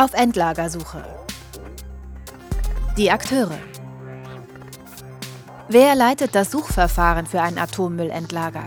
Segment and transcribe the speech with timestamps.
[0.00, 1.04] Auf Endlagersuche.
[2.96, 3.58] Die Akteure.
[5.68, 8.64] Wer leitet das Suchverfahren für ein Atommüllendlager?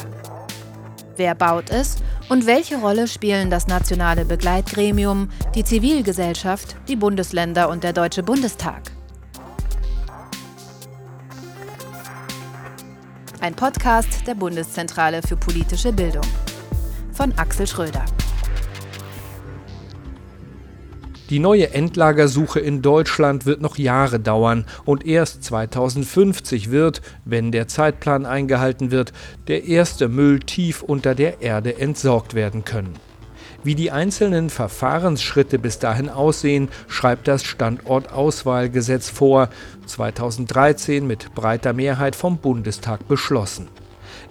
[1.15, 1.95] Wer baut es
[2.29, 8.91] und welche Rolle spielen das nationale Begleitgremium, die Zivilgesellschaft, die Bundesländer und der Deutsche Bundestag?
[13.41, 16.27] Ein Podcast der Bundeszentrale für politische Bildung
[17.11, 18.05] von Axel Schröder.
[21.33, 27.67] Die neue Endlagersuche in Deutschland wird noch Jahre dauern und erst 2050 wird, wenn der
[27.67, 29.13] Zeitplan eingehalten wird,
[29.47, 32.93] der erste Müll tief unter der Erde entsorgt werden können.
[33.63, 39.49] Wie die einzelnen Verfahrensschritte bis dahin aussehen, schreibt das Standortauswahlgesetz vor,
[39.87, 43.69] 2013 mit breiter Mehrheit vom Bundestag beschlossen.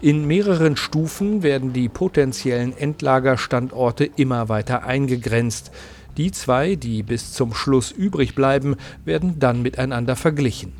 [0.01, 5.73] In mehreren Stufen werden die potenziellen Endlagerstandorte immer weiter eingegrenzt.
[6.17, 10.73] Die zwei, die bis zum Schluss übrig bleiben, werden dann miteinander verglichen.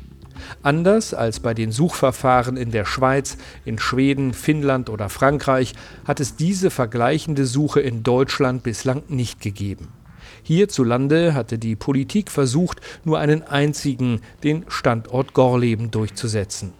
[0.61, 5.73] Anders als bei den Suchverfahren in der Schweiz, in Schweden, Finnland oder Frankreich
[6.05, 9.89] hat es diese vergleichende Suche in Deutschland bislang nicht gegeben.
[10.43, 16.73] Hierzulande hatte die Politik versucht, nur einen einzigen, den Standort Gorleben durchzusetzen.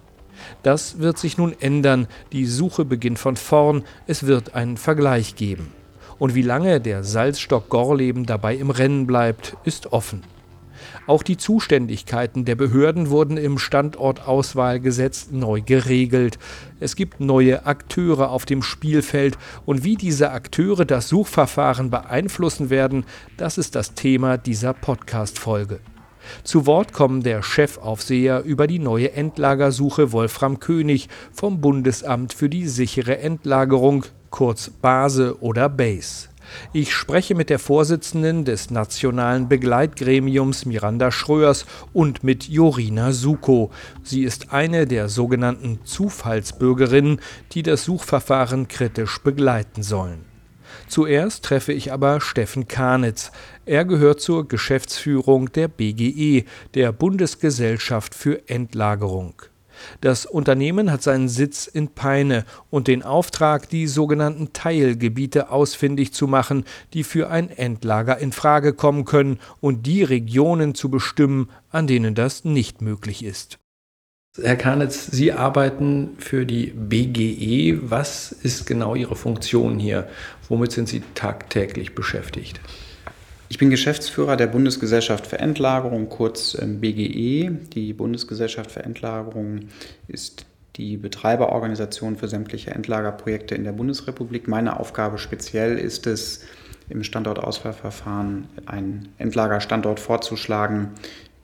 [0.64, 5.72] Das wird sich nun ändern, die Suche beginnt von vorn, es wird einen Vergleich geben.
[6.24, 10.24] Und wie lange der Salzstock Gorleben dabei im Rennen bleibt, ist offen.
[11.06, 16.40] Auch die Zuständigkeiten der Behörden wurden im Standortauswahlgesetz neu geregelt.
[16.80, 23.04] Es gibt neue Akteure auf dem Spielfeld und wie diese Akteure das Suchverfahren beeinflussen werden,
[23.36, 25.82] das ist das Thema dieser Podcast-Folge.
[26.46, 32.70] Zu Wort kommen der Chefaufseher über die neue Endlagersuche Wolfram König vom Bundesamt für die
[32.70, 36.28] sichere Endlagerung, kurz BASE oder BASE.
[36.74, 43.70] Ich spreche mit der Vorsitzenden des nationalen Begleitgremiums Miranda Schröers und mit Jorina Suko.
[44.04, 47.22] Sie ist eine der sogenannten Zufallsbürgerinnen,
[47.52, 50.26] die das Suchverfahren kritisch begleiten sollen.
[50.88, 53.32] Zuerst treffe ich aber Steffen Kahnitz.
[53.68, 59.44] Er gehört zur Geschäftsführung der BGE, der Bundesgesellschaft für Endlagerung.
[60.02, 66.28] Das Unternehmen hat seinen Sitz in Peine und den Auftrag, die sogenannten Teilgebiete ausfindig zu
[66.28, 71.88] machen, die für ein Endlager in Frage kommen können und die Regionen zu bestimmen, an
[71.88, 73.60] denen das nicht möglich ist.
[74.42, 77.80] Herr Karnitz, Sie arbeiten für die BGE.
[77.84, 80.08] Was ist genau Ihre Funktion hier?
[80.50, 82.60] Womit sind Sie tagtäglich beschäftigt?
[83.54, 87.52] Ich bin Geschäftsführer der Bundesgesellschaft für Endlagerung, kurz ähm, BGE.
[87.52, 89.70] Die Bundesgesellschaft für Endlagerung
[90.08, 94.48] ist die Betreiberorganisation für sämtliche Endlagerprojekte in der Bundesrepublik.
[94.48, 96.46] Meine Aufgabe speziell ist es,
[96.90, 100.90] im Standortauswahlverfahren einen Endlagerstandort vorzuschlagen,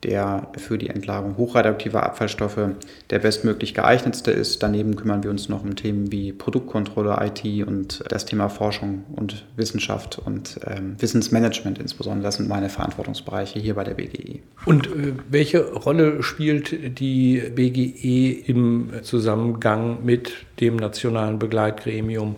[0.02, 2.70] der für die Entlagerung hochradioaktiver Abfallstoffe
[3.10, 4.62] der bestmöglich geeignetste ist.
[4.62, 9.44] Daneben kümmern wir uns noch um Themen wie Produktkontrolle, IT und das Thema Forschung und
[9.56, 12.24] Wissenschaft und ähm, Wissensmanagement insbesondere.
[12.24, 14.40] Das sind meine Verantwortungsbereiche hier bei der BGE.
[14.64, 22.36] Und äh, welche Rolle spielt die BGE im Zusammengang mit dem nationalen Begleitgremium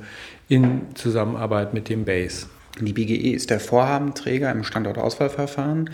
[0.48, 2.46] in Zusammenarbeit mit dem BASE?
[2.80, 5.90] Die BGE ist der Vorhabenträger im Standortauswahlverfahren.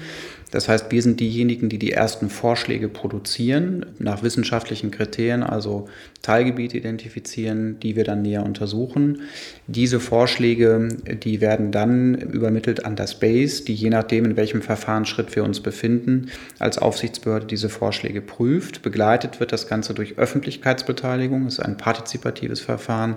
[0.50, 5.88] Das heißt, wir sind diejenigen, die die ersten Vorschläge produzieren, nach wissenschaftlichen Kriterien, also
[6.22, 9.22] Teilgebiete identifizieren, die wir dann näher untersuchen.
[9.66, 10.88] Diese Vorschläge,
[11.22, 15.60] die werden dann übermittelt an das BASE, die je nachdem, in welchem Verfahrensschritt wir uns
[15.60, 18.82] befinden, als Aufsichtsbehörde diese Vorschläge prüft.
[18.82, 23.16] Begleitet wird das Ganze durch Öffentlichkeitsbeteiligung, das ist ein partizipatives Verfahren.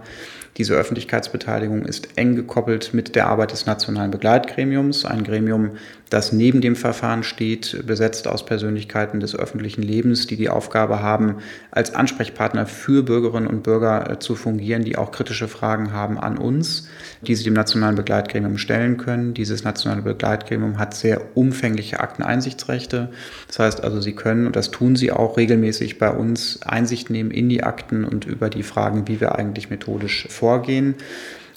[0.58, 5.72] Diese Öffentlichkeitsbeteiligung ist eng gekoppelt mit der Arbeit des Nationalen Begleitgremiums, ein Gremium,
[6.12, 11.38] das neben dem Verfahren steht, besetzt aus Persönlichkeiten des öffentlichen Lebens, die die Aufgabe haben,
[11.72, 16.38] als Ansprechpartner für Bürgerinnen und Bürger äh, zu fungieren, die auch kritische Fragen haben an
[16.38, 16.90] uns,
[17.22, 19.34] die sie dem Nationalen Begleitgremium stellen können.
[19.34, 23.10] Dieses Nationale Begleitgremium hat sehr umfängliche Akteneinsichtsrechte.
[23.48, 27.32] Das heißt also, sie können, und das tun sie auch regelmäßig bei uns, Einsicht nehmen
[27.32, 30.96] in die Akten und über die Fragen, wie wir eigentlich methodisch vorgehen.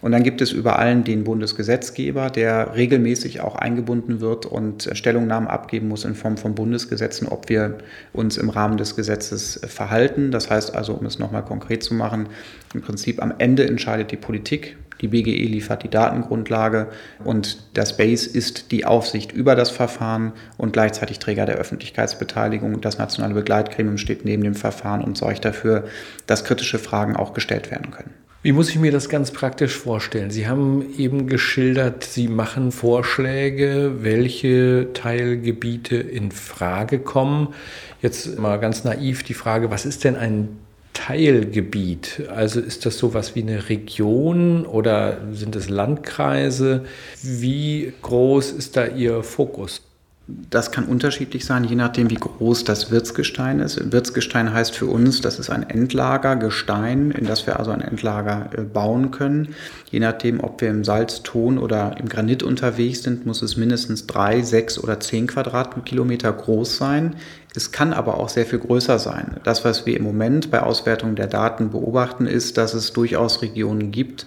[0.02, 5.48] Und dann gibt es über allen den Bundesgesetzgeber, der regelmäßig auch eingebunden wird und Stellungnahmen
[5.48, 7.78] abgeben muss in Form von Bundesgesetzen, ob wir
[8.12, 10.30] uns im Rahmen des Gesetzes verhalten.
[10.30, 12.28] Das heißt also, um es nochmal konkret zu machen,
[12.74, 14.76] im Prinzip am Ende entscheidet die Politik.
[15.00, 16.88] Die BGE liefert die Datengrundlage
[17.24, 22.82] und das BASE ist die Aufsicht über das Verfahren und gleichzeitig Träger der Öffentlichkeitsbeteiligung.
[22.82, 25.84] Das nationale Begleitgremium steht neben dem Verfahren und sorgt dafür,
[26.26, 28.23] dass kritische Fragen auch gestellt werden können.
[28.44, 30.30] Wie muss ich mir das ganz praktisch vorstellen?
[30.30, 37.54] Sie haben eben geschildert, Sie machen Vorschläge, welche Teilgebiete in Frage kommen.
[38.02, 40.58] Jetzt mal ganz naiv die Frage, was ist denn ein
[40.92, 42.24] Teilgebiet?
[42.28, 46.84] Also ist das sowas wie eine Region oder sind es Landkreise?
[47.22, 49.80] Wie groß ist da Ihr Fokus?
[50.26, 53.92] Das kann unterschiedlich sein, je nachdem, wie groß das Wirtsgestein ist.
[53.92, 58.62] Wirtsgestein heißt für uns, das ist ein Endlagergestein, in das wir also ein Endlager äh,
[58.62, 59.54] bauen können.
[59.90, 64.40] Je nachdem, ob wir im Salzton oder im Granit unterwegs sind, muss es mindestens drei,
[64.40, 67.16] sechs oder zehn Quadratkilometer groß sein.
[67.54, 69.36] Es kann aber auch sehr viel größer sein.
[69.44, 73.92] Das, was wir im Moment bei Auswertung der Daten beobachten, ist, dass es durchaus Regionen
[73.92, 74.24] gibt,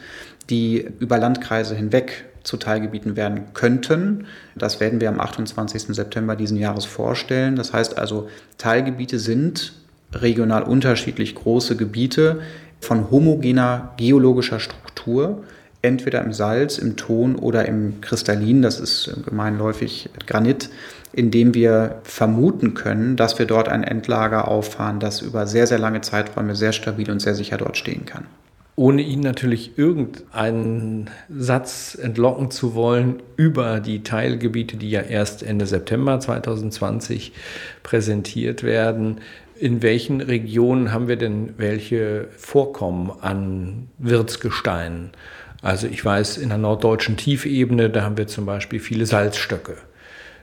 [0.52, 4.26] die über Landkreise hinweg zu Teilgebieten werden könnten.
[4.56, 5.94] Das werden wir am 28.
[5.94, 7.58] September diesen Jahres vorstellen.
[7.58, 9.74] Das heißt also, Teilgebiete sind
[10.14, 12.40] regional unterschiedlich große Gebiete
[12.80, 15.44] von homogener geologischer Struktur,
[15.82, 20.70] entweder im Salz, im Ton oder im Kristallin, das ist gemeinläufig Granit,
[21.12, 25.80] in dem wir vermuten können, dass wir dort ein Endlager auffahren, das über sehr, sehr
[25.80, 28.26] lange Zeiträume sehr stabil und sehr sicher dort stehen kann
[28.78, 35.66] ohne Ihnen natürlich irgendeinen Satz entlocken zu wollen über die Teilgebiete, die ja erst Ende
[35.66, 37.34] September 2020
[37.82, 39.22] präsentiert werden.
[39.60, 45.10] In welchen Regionen haben wir denn welche Vorkommen an Wirtsgesteinen?
[45.64, 49.78] Also ich weiß, in der norddeutschen Tiefebene, da haben wir zum Beispiel viele Salzstöcke.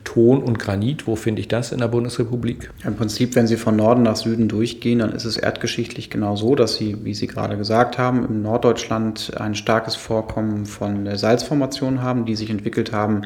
[0.05, 1.07] Ton und Granit.
[1.07, 2.71] Wo finde ich das in der Bundesrepublik?
[2.85, 6.55] Im Prinzip, wenn Sie von Norden nach Süden durchgehen, dann ist es erdgeschichtlich genau so,
[6.55, 12.27] dass Sie, wie Sie gerade gesagt haben, im Norddeutschland ein starkes Vorkommen von Salzformationen haben,
[12.27, 13.23] die sich entwickelt haben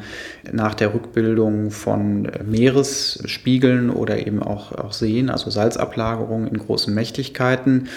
[0.51, 7.89] nach der Rückbildung von Meeresspiegeln oder eben auch, auch Seen, also Salzablagerungen in großen Mächtigkeiten.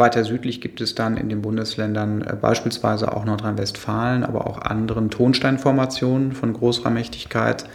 [0.00, 5.10] Weiter südlich gibt es dann in den Bundesländern äh, beispielsweise auch Nordrhein-Westfalen, aber auch anderen
[5.10, 7.66] Tonsteinformationen von großer Mächtigkeit.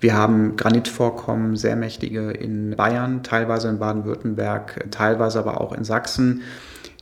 [0.00, 6.42] Wir haben Granitvorkommen, sehr mächtige in Bayern, teilweise in Baden-Württemberg, teilweise aber auch in Sachsen.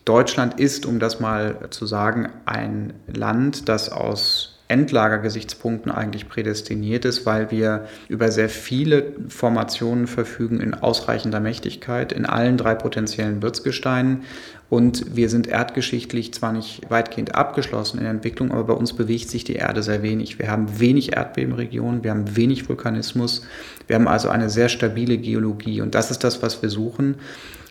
[0.07, 7.25] Deutschland ist, um das mal zu sagen, ein Land, das aus Endlagergesichtspunkten eigentlich prädestiniert ist,
[7.25, 14.25] weil wir über sehr viele Formationen verfügen in ausreichender Mächtigkeit in allen drei potenziellen Wirtsgesteinen.
[14.69, 19.31] Und wir sind erdgeschichtlich zwar nicht weitgehend abgeschlossen in der Entwicklung, aber bei uns bewegt
[19.31, 20.41] sich die Erde sehr wenig.
[20.41, 23.47] Wir haben wenig Erdbebenregionen, wir haben wenig Vulkanismus,
[23.87, 25.81] wir haben also eine sehr stabile Geologie.
[25.81, 27.15] Und das ist das, was wir suchen.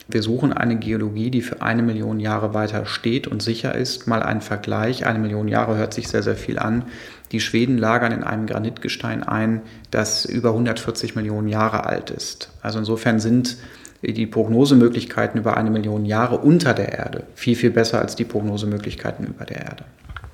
[0.08, 4.06] Wir suchen eine Geologie, die für eine Million Jahre weiter steht und sicher ist.
[4.06, 5.06] Mal ein Vergleich.
[5.06, 6.86] Eine Million Jahre hört sich sehr, sehr viel an.
[7.32, 12.52] Die Schweden lagern in einem Granitgestein ein, das über 140 Millionen Jahre alt ist.
[12.62, 13.58] Also insofern sind
[14.04, 19.26] die Prognosemöglichkeiten über eine Million Jahre unter der Erde viel, viel besser als die Prognosemöglichkeiten
[19.26, 19.86] über der Erde.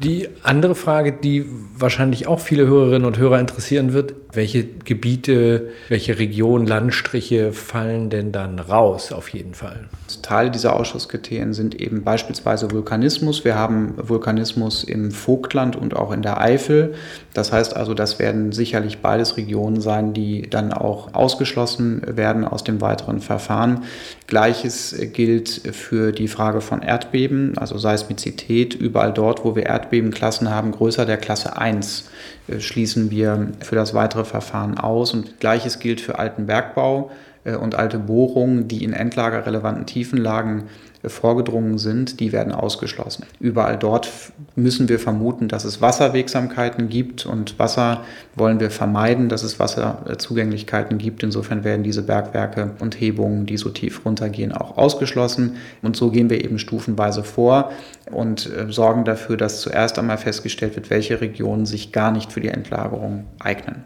[0.03, 1.45] Die andere Frage, die
[1.75, 8.31] wahrscheinlich auch viele Hörerinnen und Hörer interessieren wird, welche Gebiete, welche Regionen, Landstriche fallen denn
[8.31, 9.89] dann raus auf jeden Fall?
[10.19, 13.45] Teile dieser Ausschusskriterien sind eben beispielsweise Vulkanismus.
[13.45, 16.95] Wir haben Vulkanismus im Vogtland und auch in der Eifel.
[17.33, 22.65] Das heißt also, das werden sicherlich beides Regionen sein, die dann auch ausgeschlossen werden aus
[22.65, 23.83] dem weiteren Verfahren.
[24.27, 28.73] Gleiches gilt für die Frage von Erdbeben, also Seismizität.
[28.73, 32.09] Überall dort, wo wir Erdbebenklassen haben, größer der Klasse 1,
[32.47, 35.13] äh, schließen wir für das weitere Verfahren aus.
[35.13, 37.11] Und gleiches gilt für alten Bergbau
[37.43, 40.63] und alte Bohrungen, die in endlagerrelevanten Tiefenlagen
[41.03, 43.25] äh, vorgedrungen sind, die werden ausgeschlossen.
[43.39, 44.11] Überall dort
[44.55, 48.03] müssen wir vermuten, dass es Wasserwegsamkeiten gibt und Wasser
[48.35, 51.23] wollen wir vermeiden, dass es Wasserzugänglichkeiten gibt.
[51.23, 55.57] Insofern werden diese Bergwerke und Hebungen, die so tief runtergehen, auch ausgeschlossen.
[55.81, 57.71] Und so gehen wir eben stufenweise vor
[58.11, 62.41] und äh, sorgen dafür, dass zuerst einmal festgestellt wird, welche Regionen sich gar nicht für
[62.41, 63.83] die Entlagerung eignen.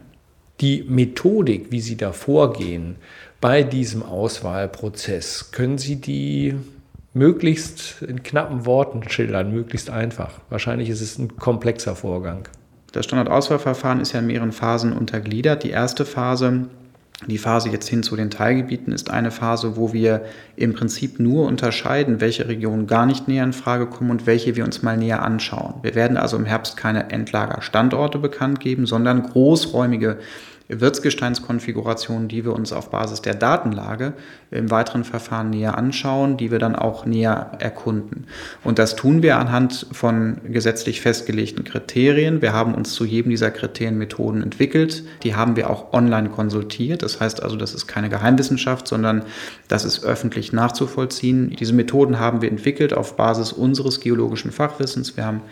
[0.60, 2.96] Die Methodik, wie Sie da vorgehen,
[3.40, 5.50] bei diesem Auswahlprozess?
[5.52, 6.54] Können Sie die
[7.12, 10.40] möglichst in knappen Worten schildern, möglichst einfach?
[10.48, 12.48] Wahrscheinlich ist es ein komplexer Vorgang.
[12.92, 15.62] Das Standardauswahlverfahren ist ja in mehreren Phasen untergliedert.
[15.62, 16.68] Die erste Phase
[17.24, 21.46] die Phase jetzt hin zu den Teilgebieten ist eine Phase, wo wir im Prinzip nur
[21.46, 25.22] unterscheiden, welche Regionen gar nicht näher in Frage kommen und welche wir uns mal näher
[25.22, 25.74] anschauen.
[25.80, 30.18] Wir werden also im Herbst keine Endlagerstandorte bekannt geben, sondern großräumige
[30.68, 34.14] Wirtsgesteinskonfigurationen, die wir uns auf Basis der Datenlage
[34.50, 38.26] im weiteren Verfahren näher anschauen, die wir dann auch näher erkunden.
[38.64, 42.42] Und das tun wir anhand von gesetzlich festgelegten Kriterien.
[42.42, 45.04] Wir haben uns zu jedem dieser Kriterien Methoden entwickelt.
[45.22, 47.02] Die haben wir auch online konsultiert.
[47.02, 49.24] Das heißt also, das ist keine Geheimwissenschaft, sondern
[49.68, 51.50] das ist öffentlich nachzuvollziehen.
[51.58, 55.16] Diese Methoden haben wir entwickelt auf Basis unseres geologischen Fachwissens.
[55.16, 55.42] Wir haben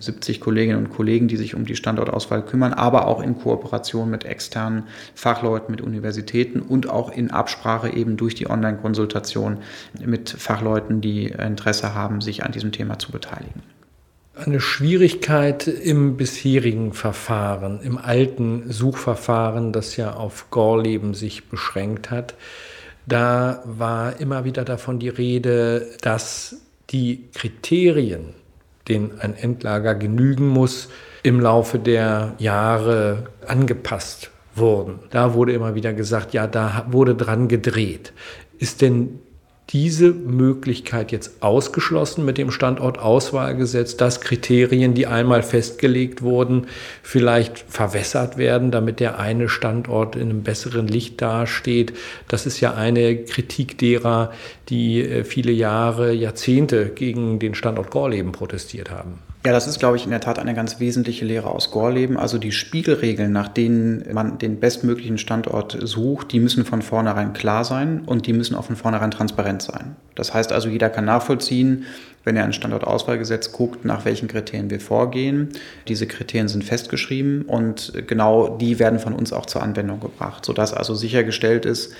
[0.00, 4.24] 70 Kolleginnen und Kollegen, die sich um die Standortauswahl kümmern, aber auch in Kooperation mit
[4.24, 4.84] externen
[5.14, 9.58] Fachleuten, mit Universitäten und auch in Absprache eben durch die Online-Konsultation
[10.04, 13.62] mit Fachleuten, die Interesse haben, sich an diesem Thema zu beteiligen.
[14.36, 22.34] Eine Schwierigkeit im bisherigen Verfahren, im alten Suchverfahren, das ja auf Gorleben sich beschränkt hat,
[23.06, 26.56] da war immer wieder davon die Rede, dass
[26.90, 28.34] die Kriterien,
[28.88, 30.88] denen ein Endlager genügen muss,
[31.22, 35.00] im Laufe der Jahre angepasst wurden.
[35.10, 38.12] Da wurde immer wieder gesagt, ja, da wurde dran gedreht.
[38.58, 39.20] Ist denn
[39.70, 46.66] diese Möglichkeit jetzt ausgeschlossen mit dem Standortauswahlgesetz, dass Kriterien, die einmal festgelegt wurden,
[47.02, 51.94] vielleicht verwässert werden, damit der eine Standort in einem besseren Licht dasteht.
[52.28, 54.32] Das ist ja eine Kritik derer,
[54.68, 59.18] die äh, viele Jahre, Jahrzehnte gegen den Standort Gorleben protestiert haben.
[59.46, 62.16] Ja, das ist, glaube ich, in der Tat eine ganz wesentliche Lehre aus Gorleben.
[62.16, 67.62] Also die Spiegelregeln, nach denen man den bestmöglichen Standort sucht, die müssen von vornherein klar
[67.62, 69.96] sein und die müssen auch von vornherein transparent sein.
[70.14, 71.84] Das heißt also, jeder kann nachvollziehen,
[72.24, 75.50] wenn er ein Standortauswahlgesetz guckt, nach welchen Kriterien wir vorgehen.
[75.88, 80.72] Diese Kriterien sind festgeschrieben und genau die werden von uns auch zur Anwendung gebracht, sodass
[80.72, 81.92] also sichergestellt ist,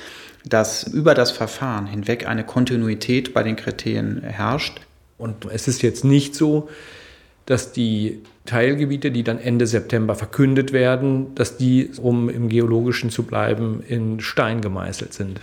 [0.46, 4.80] dass über das Verfahren hinweg eine Kontinuität bei den Kriterien herrscht.
[5.18, 6.70] Und es ist jetzt nicht so,
[7.46, 13.22] dass die Teilgebiete, die dann Ende September verkündet werden, dass die, um im Geologischen zu
[13.22, 15.40] bleiben, in Stein gemeißelt sind.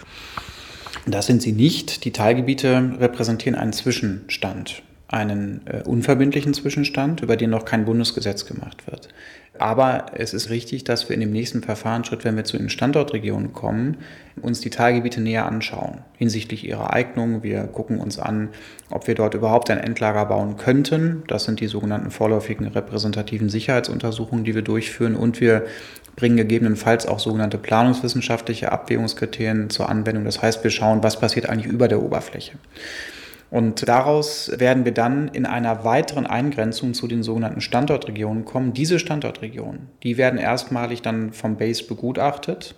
[1.05, 2.05] Das sind sie nicht.
[2.05, 8.87] Die Teilgebiete repräsentieren einen Zwischenstand, einen äh, unverbindlichen Zwischenstand, über den noch kein Bundesgesetz gemacht
[8.87, 9.09] wird.
[9.59, 13.51] Aber es ist richtig, dass wir in dem nächsten Verfahrensschritt, wenn wir zu den Standortregionen
[13.51, 13.97] kommen,
[14.41, 17.43] uns die Teilgebiete näher anschauen hinsichtlich ihrer Eignung.
[17.43, 18.49] Wir gucken uns an,
[18.89, 21.23] ob wir dort überhaupt ein Endlager bauen könnten.
[21.27, 25.15] Das sind die sogenannten vorläufigen repräsentativen Sicherheitsuntersuchungen, die wir durchführen.
[25.15, 25.65] Und wir
[26.15, 30.23] bringen gegebenenfalls auch sogenannte planungswissenschaftliche Abwägungskriterien zur Anwendung.
[30.23, 32.53] Das heißt, wir schauen, was passiert eigentlich über der Oberfläche.
[33.51, 38.73] Und daraus werden wir dann in einer weiteren Eingrenzung zu den sogenannten Standortregionen kommen.
[38.73, 42.75] Diese Standortregionen, die werden erstmalig dann vom Base begutachtet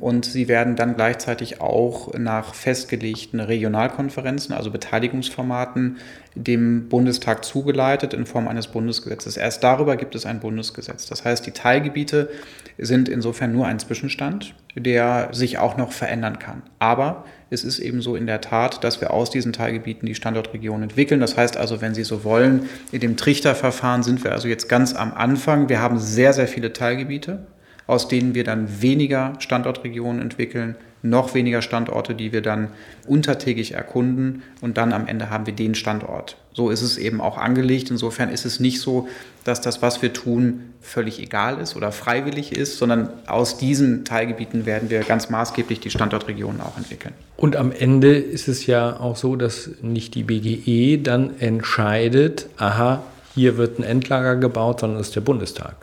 [0.00, 5.98] und sie werden dann gleichzeitig auch nach festgelegten Regionalkonferenzen, also Beteiligungsformaten,
[6.34, 9.36] dem Bundestag zugeleitet in Form eines Bundesgesetzes.
[9.36, 11.06] Erst darüber gibt es ein Bundesgesetz.
[11.06, 12.30] Das heißt, die Teilgebiete
[12.78, 16.62] sind insofern nur ein Zwischenstand, der sich auch noch verändern kann.
[16.78, 20.84] Aber es ist eben so in der Tat, dass wir aus diesen Teilgebieten die Standortregionen
[20.84, 21.20] entwickeln.
[21.20, 24.94] Das heißt also, wenn Sie so wollen, in dem Trichterverfahren sind wir also jetzt ganz
[24.94, 25.68] am Anfang.
[25.68, 27.46] Wir haben sehr, sehr viele Teilgebiete
[27.86, 32.68] aus denen wir dann weniger Standortregionen entwickeln, noch weniger Standorte, die wir dann
[33.06, 36.38] untertägig erkunden und dann am Ende haben wir den Standort.
[36.54, 37.90] So ist es eben auch angelegt.
[37.90, 39.08] Insofern ist es nicht so,
[39.42, 44.64] dass das, was wir tun, völlig egal ist oder freiwillig ist, sondern aus diesen Teilgebieten
[44.64, 47.14] werden wir ganz maßgeblich die Standortregionen auch entwickeln.
[47.36, 53.02] Und am Ende ist es ja auch so, dass nicht die BGE dann entscheidet, aha,
[53.34, 55.74] hier wird ein Endlager gebaut, sondern es ist der Bundestag.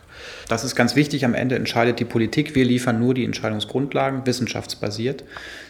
[0.47, 1.25] Das ist ganz wichtig.
[1.25, 2.55] Am Ende entscheidet die Politik.
[2.55, 5.23] Wir liefern nur die Entscheidungsgrundlagen, wissenschaftsbasiert.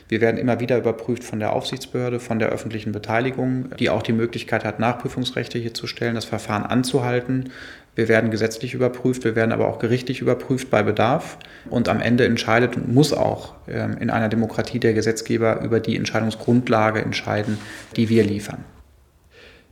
[0.07, 4.13] Wir werden immer wieder überprüft von der Aufsichtsbehörde, von der öffentlichen Beteiligung, die auch die
[4.13, 7.49] Möglichkeit hat, Nachprüfungsrechte hier zu stellen, das Verfahren anzuhalten.
[7.95, 11.37] Wir werden gesetzlich überprüft, wir werden aber auch gerichtlich überprüft bei Bedarf.
[11.69, 15.95] Und am Ende entscheidet und muss auch ähm, in einer Demokratie der Gesetzgeber über die
[15.95, 17.57] Entscheidungsgrundlage entscheiden,
[17.95, 18.63] die wir liefern.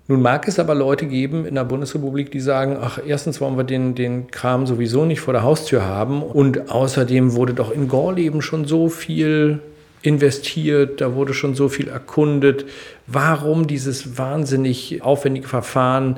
[0.10, 3.64] Nun mag es aber Leute geben in der Bundesrepublik, die sagen, ach, erstens wollen wir
[3.64, 8.42] den, den Kram sowieso nicht vor der Haustür haben und außerdem wurde doch in Gorleben
[8.42, 9.60] schon so viel
[10.02, 12.66] investiert, da wurde schon so viel erkundet.
[13.06, 16.18] Warum dieses wahnsinnig aufwendige Verfahren?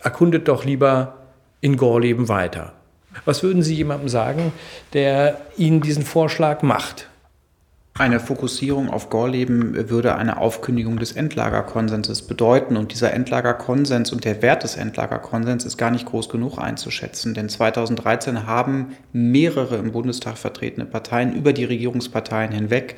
[0.00, 1.14] Erkundet doch lieber
[1.60, 2.72] in Gorleben weiter.
[3.24, 4.52] Was würden Sie jemandem sagen,
[4.94, 7.06] der Ihnen diesen Vorschlag macht?
[7.98, 12.76] Eine Fokussierung auf Gorleben würde eine Aufkündigung des Endlagerkonsenses bedeuten.
[12.76, 17.32] Und dieser Endlagerkonsens und der Wert des Endlagerkonsens ist gar nicht groß genug einzuschätzen.
[17.32, 22.96] Denn 2013 haben mehrere im Bundestag vertretene Parteien über die Regierungsparteien hinweg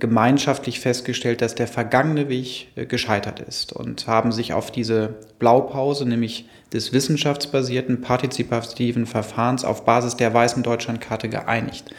[0.00, 6.04] gemeinschaftlich festgestellt, dass der vergangene Weg äh, gescheitert ist und haben sich auf diese Blaupause,
[6.04, 11.94] nämlich des wissenschaftsbasierten partizipativen Verfahrens auf Basis der weißen Deutschlandkarte geeinigt.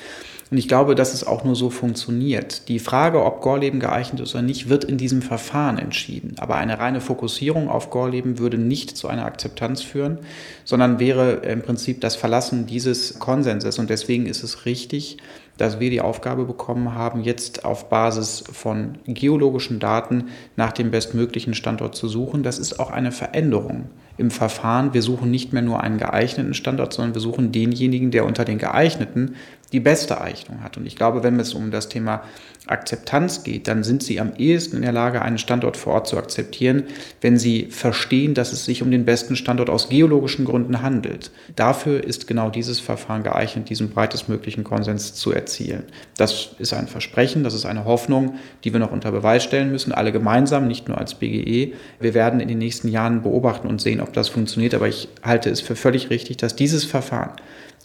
[0.51, 2.67] Und ich glaube, dass es auch nur so funktioniert.
[2.67, 6.35] Die Frage, ob Gorleben geeignet ist oder nicht, wird in diesem Verfahren entschieden.
[6.37, 10.19] Aber eine reine Fokussierung auf Gorleben würde nicht zu einer Akzeptanz führen,
[10.63, 13.79] sondern wäre im Prinzip das Verlassen dieses Konsenses.
[13.79, 15.17] Und deswegen ist es richtig,
[15.57, 20.25] dass wir die Aufgabe bekommen haben, jetzt auf Basis von geologischen Daten
[20.55, 22.43] nach dem bestmöglichen Standort zu suchen.
[22.43, 24.93] Das ist auch eine Veränderung im Verfahren.
[24.93, 28.57] Wir suchen nicht mehr nur einen geeigneten Standort, sondern wir suchen denjenigen, der unter den
[28.57, 29.35] geeigneten
[29.75, 30.77] die beste Eignung hat.
[30.77, 32.23] Und ich glaube, wenn es um das Thema
[32.65, 36.17] Akzeptanz geht, dann sind sie am ehesten in der Lage, einen Standort vor Ort zu
[36.17, 36.83] akzeptieren,
[37.19, 41.29] wenn sie verstehen, dass es sich um den besten Standort aus geologischen Gründen handelt.
[41.57, 45.83] Dafür ist genau dieses Verfahren geeignet, diesen breitestmöglichen Konsens zu erzielen.
[46.15, 49.91] Das ist ein Versprechen, das ist eine Hoffnung, die wir noch unter Beweis stellen müssen,
[49.91, 51.73] alle gemeinsam, nicht nur als BGE.
[51.99, 55.49] Wir werden in den nächsten Jahren beobachten und sehen, ob das funktioniert, aber ich halte
[55.49, 57.31] es für völlig richtig, dass dieses Verfahren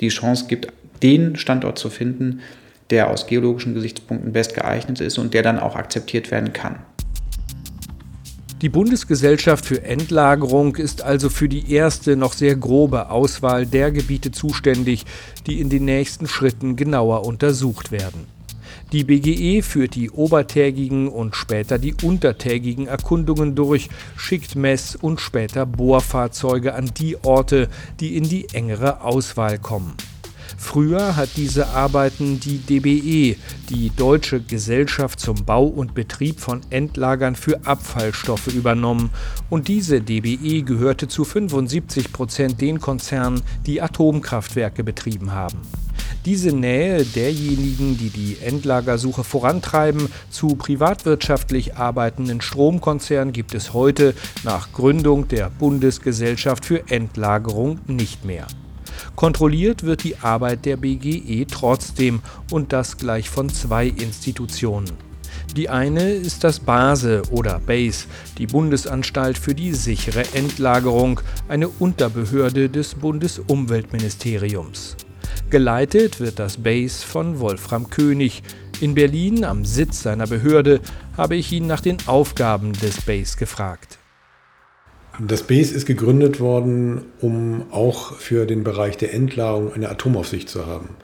[0.00, 2.40] die Chance gibt, den Standort zu finden,
[2.90, 6.80] der aus geologischen Gesichtspunkten best geeignet ist und der dann auch akzeptiert werden kann.
[8.62, 14.32] Die Bundesgesellschaft für Endlagerung ist also für die erste noch sehr grobe Auswahl der Gebiete
[14.32, 15.06] zuständig,
[15.46, 18.26] die in den nächsten Schritten genauer untersucht werden.
[18.92, 25.64] Die BGE führt die obertägigen und später die untertägigen Erkundungen durch, schickt Mess- und später
[25.64, 27.68] Bohrfahrzeuge an die Orte,
[28.00, 29.94] die in die engere Auswahl kommen.
[30.60, 33.36] Früher hat diese Arbeiten die DBE,
[33.70, 39.10] die Deutsche Gesellschaft zum Bau und Betrieb von Endlagern für Abfallstoffe, übernommen.
[39.48, 45.58] Und diese DBE gehörte zu 75 Prozent den Konzernen, die Atomkraftwerke betrieben haben.
[46.24, 54.14] Diese Nähe derjenigen, die die Endlagersuche vorantreiben, zu privatwirtschaftlich arbeitenden Stromkonzernen gibt es heute
[54.44, 58.46] nach Gründung der Bundesgesellschaft für Endlagerung nicht mehr.
[59.16, 64.90] Kontrolliert wird die Arbeit der BGE trotzdem und das gleich von zwei Institutionen.
[65.56, 68.06] Die eine ist das BASE oder BASE,
[68.38, 74.96] die Bundesanstalt für die sichere Endlagerung, eine Unterbehörde des Bundesumweltministeriums.
[75.50, 78.42] Geleitet wird das BASE von Wolfram König.
[78.80, 80.80] In Berlin, am Sitz seiner Behörde,
[81.16, 83.99] habe ich ihn nach den Aufgaben des BASE gefragt.
[85.26, 90.66] Das BASE ist gegründet worden, um auch für den Bereich der Endlagerung eine Atomaufsicht zu
[90.66, 90.96] haben.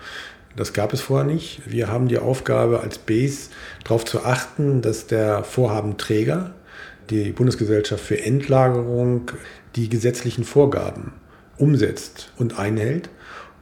[0.57, 1.61] Das gab es vorher nicht.
[1.66, 3.50] Wir haben die Aufgabe als BASE
[3.85, 6.55] darauf zu achten, dass der Vorhabenträger,
[7.11, 9.33] die Bundesgesellschaft für Endlagerung,
[9.74, 11.12] die gesetzlichen Vorgaben
[11.59, 13.11] umsetzt und einhält.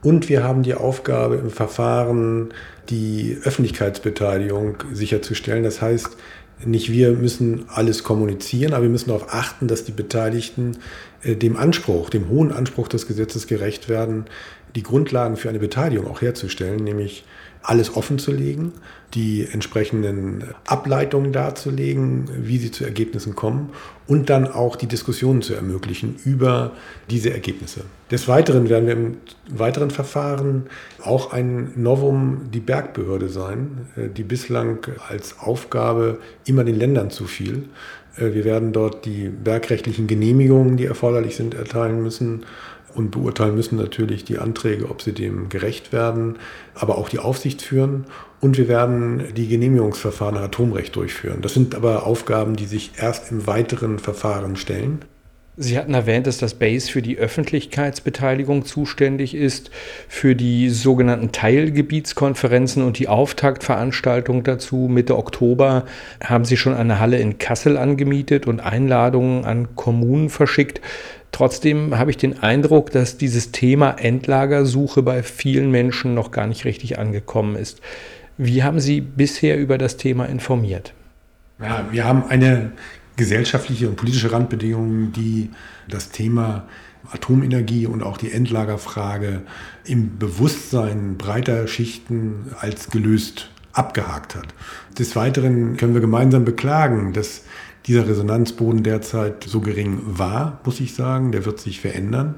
[0.03, 2.55] Und wir haben die Aufgabe im Verfahren,
[2.91, 5.65] die Öffentlichkeitsbeteiligung sicherzustellen.
[5.65, 6.17] Das heißt,
[6.65, 10.79] nicht wir müssen alles kommunizieren, aber wir müssen darauf achten, dass die Beteiligten
[11.23, 14.27] äh, dem Anspruch, dem hohen Anspruch des Gesetzes gerecht werden,
[14.75, 17.25] die Grundlagen für eine Beteiligung auch herzustellen, nämlich
[17.63, 18.73] alles offenzulegen,
[19.15, 23.71] die entsprechenden Ableitungen darzulegen, wie sie zu Ergebnissen kommen
[24.07, 26.73] und dann auch die Diskussionen zu ermöglichen über
[27.11, 27.83] diese Ergebnisse.
[28.11, 29.17] Des Weiteren werden wir im
[29.49, 30.65] weiteren Verfahren
[31.03, 37.69] auch ein Novum die Bergbehörde sein, äh, die bislang als Aufgabe immer den Ländern zufiel.
[38.17, 42.45] Äh, wir werden dort die bergrechtlichen Genehmigungen, die erforderlich sind, erteilen müssen
[42.95, 46.37] und beurteilen müssen natürlich die Anträge, ob sie dem gerecht werden,
[46.75, 48.05] aber auch die Aufsicht führen
[48.45, 51.39] und wir werden die Genehmigungsverfahren nach Atomrecht durchführen.
[51.41, 54.99] Das sind aber Aufgaben, die sich erst im weiteren Verfahren stellen.
[55.57, 59.71] Sie hatten erwähnt, dass das BASE für die Öffentlichkeitsbeteiligung zuständig ist,
[60.09, 64.89] für die sogenannten Teilgebietskonferenzen und die Auftaktveranstaltung dazu.
[64.91, 65.87] Mitte Oktober
[66.23, 70.83] haben Sie schon eine Halle in Kassel angemietet und Einladungen an Kommunen verschickt.
[71.33, 76.67] Trotzdem habe ich den Eindruck, dass dieses Thema Endlagersuche bei vielen Menschen noch gar nicht
[76.67, 77.81] richtig angekommen ist.
[78.37, 80.93] Wie haben Sie bisher über das Thema informiert?
[81.61, 82.73] Ja, wir haben eine
[83.17, 85.51] gesellschaftliche und politische Randbedingung, die
[85.89, 86.67] das Thema
[87.13, 89.43] Atomenergie und auch die Endlagerfrage
[89.85, 94.49] im Bewusstsein breiter Schichten als gelöst abgehakt hat.
[94.99, 97.43] Des Weiteren können wir gemeinsam beklagen, dass
[97.87, 101.33] dieser Resonanzboden derzeit so gering war, muss ich sagen.
[101.33, 102.37] Der wird sich verändern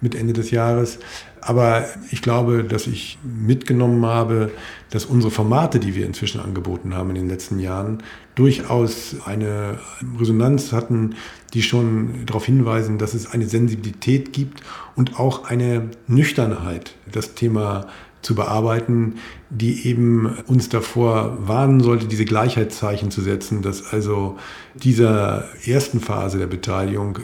[0.00, 1.00] mit Ende des Jahres.
[1.46, 4.50] Aber ich glaube, dass ich mitgenommen habe,
[4.90, 8.02] dass unsere Formate, die wir inzwischen angeboten haben in den letzten Jahren,
[8.34, 9.78] durchaus eine
[10.18, 11.16] Resonanz hatten,
[11.52, 14.62] die schon darauf hinweisen, dass es eine Sensibilität gibt
[14.96, 17.88] und auch eine Nüchternheit, das Thema
[18.24, 19.16] zu bearbeiten,
[19.50, 24.38] die eben uns davor warnen sollte, diese Gleichheitszeichen zu setzen, dass also
[24.74, 27.18] dieser ersten Phase der Beteiligung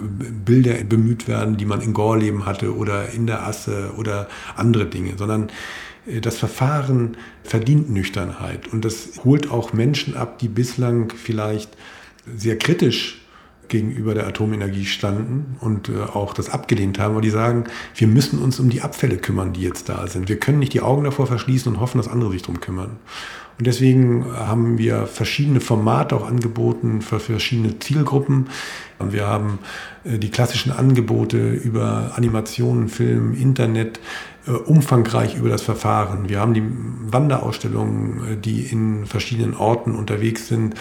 [0.45, 5.15] Bilder bemüht werden, die man in Gorleben hatte oder in der Asse oder andere Dinge,
[5.17, 5.49] sondern
[6.07, 8.69] äh, das Verfahren verdient Nüchternheit.
[8.69, 11.77] Und das holt auch Menschen ab, die bislang vielleicht
[12.37, 13.20] sehr kritisch
[13.71, 18.39] gegenüber der Atomenergie standen und äh, auch das abgelehnt haben, weil die sagen, wir müssen
[18.39, 20.29] uns um die Abfälle kümmern, die jetzt da sind.
[20.29, 22.99] Wir können nicht die Augen davor verschließen und hoffen, dass andere sich darum kümmern.
[23.61, 28.47] Und deswegen haben wir verschiedene Formate auch angeboten für verschiedene Zielgruppen.
[28.99, 29.59] Wir haben
[30.05, 34.01] äh, die klassischen Angebote über Animationen, Film, Internet, äh,
[34.47, 36.29] umfangreich über das Verfahren.
[36.29, 36.63] Wir haben die
[37.13, 40.75] Wanderausstellungen, äh, die in verschiedenen Orten unterwegs sind,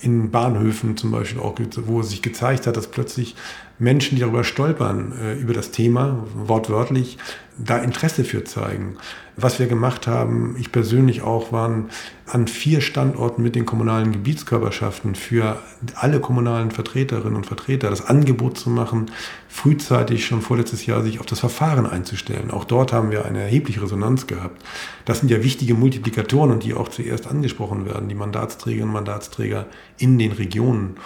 [0.00, 1.54] in Bahnhöfen zum Beispiel auch,
[1.86, 3.34] wo sich gezeigt hat, dass plötzlich
[3.78, 7.18] Menschen, die darüber stolpern, äh, über das Thema, wortwörtlich,
[7.58, 8.96] da Interesse für zeigen.
[9.36, 11.90] Was wir gemacht haben, ich persönlich auch, waren
[12.26, 15.58] an vier Standorten mit den kommunalen Gebietskörperschaften für
[15.94, 19.10] alle kommunalen Vertreterinnen und Vertreter das Angebot zu machen,
[19.48, 22.50] frühzeitig schon vorletztes Jahr sich auf das Verfahren einzustellen.
[22.50, 24.62] Auch dort haben wir eine erhebliche Resonanz gehabt.
[25.04, 29.66] Das sind ja wichtige Multiplikatoren und die auch zuerst angesprochen werden, die Mandatsträgerinnen und Mandatsträger
[29.98, 30.96] in den Regionen.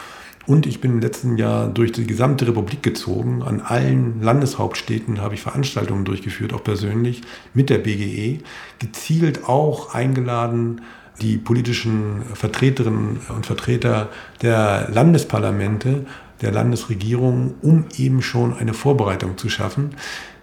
[0.47, 3.43] Und ich bin im letzten Jahr durch die gesamte Republik gezogen.
[3.43, 7.23] An allen Landeshauptstädten habe ich Veranstaltungen durchgeführt, auch persönlich
[7.55, 8.39] mit der BGE.
[8.79, 10.81] Gezielt auch eingeladen,
[11.21, 14.09] die politischen Vertreterinnen und Vertreter
[14.43, 16.07] der Landesparlamente,
[16.41, 19.91] der Landesregierung, um eben schon eine Vorbereitung zu schaffen.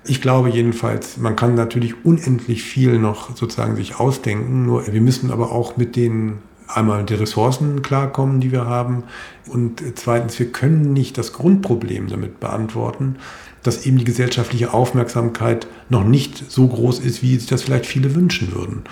[0.05, 5.31] Ich glaube jedenfalls, man kann natürlich unendlich viel noch sozusagen sich ausdenken, nur wir müssen
[5.31, 9.03] aber auch mit den einmal die Ressourcen klarkommen, die wir haben.
[9.47, 13.17] Und zweitens, wir können nicht das Grundproblem damit beantworten,
[13.67, 18.15] dass eben die gesellschaftliche Aufmerksamkeit noch nicht so groß ist, wie sich das vielleicht viele
[18.15, 18.83] wünschen würden.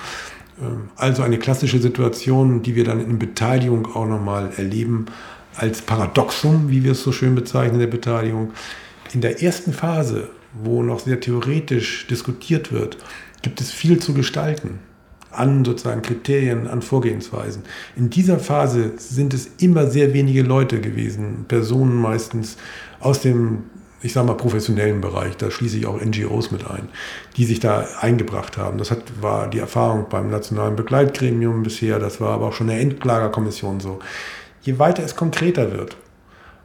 [0.62, 5.06] Ähm, also eine klassische Situation, die wir dann in Beteiligung auch nochmal erleben,
[5.56, 8.52] als Paradoxum, wie wir es so schön bezeichnen, der Beteiligung.
[9.14, 12.98] In der ersten Phase, wo noch sehr theoretisch diskutiert wird,
[13.42, 14.80] gibt es viel zu gestalten
[15.32, 17.64] an sozusagen Kriterien, an Vorgehensweisen.
[17.96, 22.58] In dieser Phase sind es immer sehr wenige Leute gewesen, Personen meistens
[23.00, 23.64] aus dem,
[24.02, 26.90] ich sage mal, professionellen Bereich, da schließe ich auch NGOs mit ein,
[27.38, 28.78] die sich da eingebracht haben.
[28.78, 32.80] Das hat, war die Erfahrung beim Nationalen Begleitgremium bisher, das war aber auch schon der
[32.80, 34.00] Endlagerkommission so.
[34.62, 35.98] Je weiter es konkreter wird,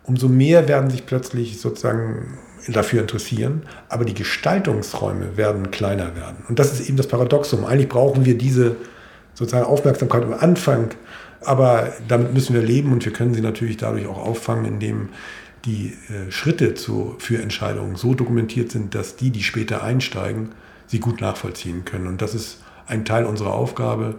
[0.04, 2.38] umso mehr werden sich plötzlich sozusagen
[2.68, 6.44] dafür interessieren, aber die Gestaltungsräume werden kleiner werden.
[6.48, 7.64] Und das ist eben das Paradoxum.
[7.64, 8.76] Eigentlich brauchen wir diese
[9.34, 10.90] sozusagen Aufmerksamkeit am Anfang,
[11.42, 15.08] aber damit müssen wir leben und wir können sie natürlich dadurch auch auffangen, indem
[15.64, 16.74] die äh, Schritte
[17.18, 20.50] für Entscheidungen so dokumentiert sind, dass die, die später einsteigen,
[20.86, 22.06] sie gut nachvollziehen können.
[22.06, 24.16] Und das ist ein Teil unserer Aufgabe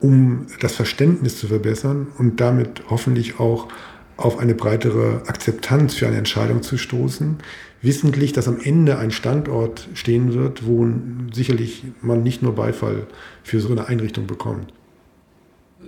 [0.00, 3.68] um das Verständnis zu verbessern und damit hoffentlich auch
[4.16, 7.36] auf eine breitere Akzeptanz für eine Entscheidung zu stoßen.
[7.82, 10.86] Wissentlich, dass am Ende ein Standort stehen wird, wo
[11.32, 13.06] sicherlich man nicht nur Beifall
[13.42, 14.72] für so eine Einrichtung bekommt.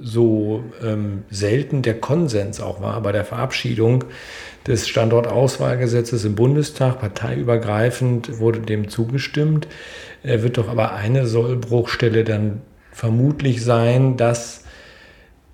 [0.04, 4.04] So ähm, selten der Konsens auch war bei der Verabschiedung
[4.66, 9.68] des Standortauswahlgesetzes im Bundestag, parteiübergreifend wurde dem zugestimmt.
[10.22, 14.64] Er wird doch aber eine Sollbruchstelle dann vermutlich sein, dass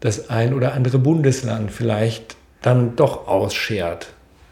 [0.01, 4.09] das ein oder andere Bundesland vielleicht dann doch ausschert,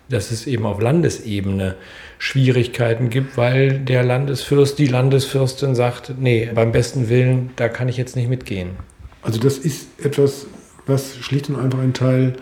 [0.08, 1.74] dass es eben auf Landesebene
[2.18, 7.96] Schwierigkeiten gibt, weil der Landesfürst, die Landesfürstin sagt, nee, beim besten Willen, da kann ich
[7.96, 8.70] jetzt nicht mitgehen.
[9.26, 10.46] Also das ist etwas,
[10.86, 12.36] was schlicht und einfach ein Teil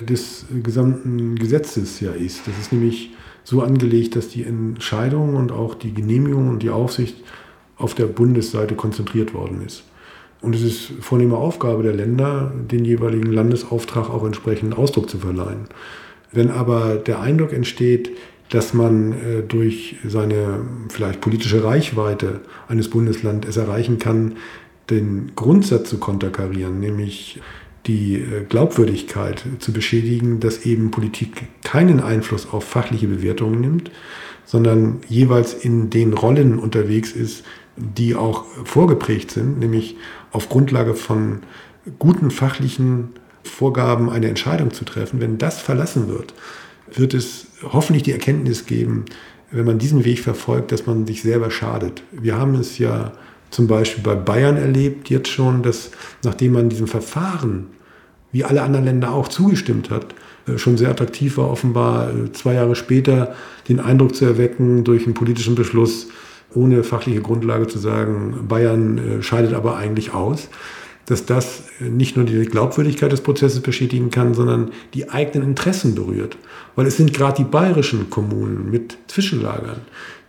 [0.00, 2.48] des gesamten Gesetzes ja ist.
[2.48, 3.12] Das ist nämlich
[3.44, 7.22] so angelegt, dass die Entscheidung und auch die Genehmigung und die Aufsicht
[7.76, 9.84] auf der Bundesseite konzentriert worden ist.
[10.40, 15.68] Und es ist vornehme Aufgabe der Länder, den jeweiligen Landesauftrag auch entsprechend Ausdruck zu verleihen.
[16.32, 18.10] Wenn aber der Eindruck entsteht,
[18.50, 24.36] dass man äh, durch seine vielleicht politische Reichweite eines Bundeslandes es erreichen kann,
[24.90, 27.40] den Grundsatz zu konterkarieren, nämlich
[27.86, 33.90] die äh, Glaubwürdigkeit zu beschädigen, dass eben Politik keinen Einfluss auf fachliche Bewertungen nimmt,
[34.44, 37.44] sondern jeweils in den Rollen unterwegs ist,
[37.76, 39.96] die auch vorgeprägt sind, nämlich
[40.30, 41.40] auf Grundlage von
[41.98, 43.10] guten fachlichen
[43.42, 45.20] Vorgaben eine Entscheidung zu treffen.
[45.20, 46.34] Wenn das verlassen wird,
[46.92, 49.04] wird es hoffentlich die Erkenntnis geben,
[49.50, 52.02] wenn man diesen Weg verfolgt, dass man sich selber schadet.
[52.12, 53.12] Wir haben es ja
[53.54, 55.92] zum Beispiel bei Bayern erlebt, jetzt schon, dass
[56.24, 57.68] nachdem man diesem Verfahren,
[58.32, 60.14] wie alle anderen Länder auch, zugestimmt hat,
[60.48, 63.36] äh, schon sehr attraktiv war, offenbar äh, zwei Jahre später
[63.68, 66.08] den Eindruck zu erwecken, durch einen politischen Beschluss,
[66.52, 70.48] ohne fachliche Grundlage zu sagen, Bayern äh, scheidet aber eigentlich aus,
[71.06, 76.36] dass das nicht nur die Glaubwürdigkeit des Prozesses beschädigen kann, sondern die eigenen Interessen berührt.
[76.74, 79.82] Weil es sind gerade die bayerischen Kommunen mit Zwischenlagern,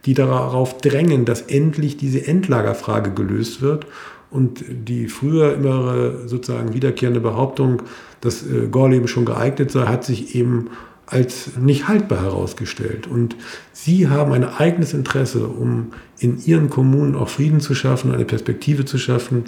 [0.05, 3.87] die darauf drängen, dass endlich diese Endlagerfrage gelöst wird.
[4.31, 7.83] Und die früher immer sozusagen wiederkehrende Behauptung,
[8.21, 10.69] dass äh, Gorleben schon geeignet sei, hat sich eben
[11.07, 13.07] als nicht haltbar herausgestellt.
[13.07, 13.35] Und
[13.71, 18.85] sie haben ein eigenes Interesse, um in ihren Kommunen auch Frieden zu schaffen, eine Perspektive
[18.85, 19.45] zu schaffen,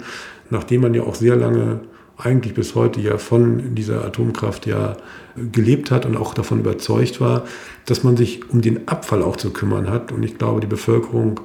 [0.50, 1.80] nachdem man ja auch sehr lange
[2.18, 4.96] eigentlich bis heute ja von dieser Atomkraft ja
[5.52, 7.44] gelebt hat und auch davon überzeugt war,
[7.86, 10.10] dass man sich um den Abfall auch zu kümmern hat.
[10.10, 11.40] Und ich glaube, die Bevölkerung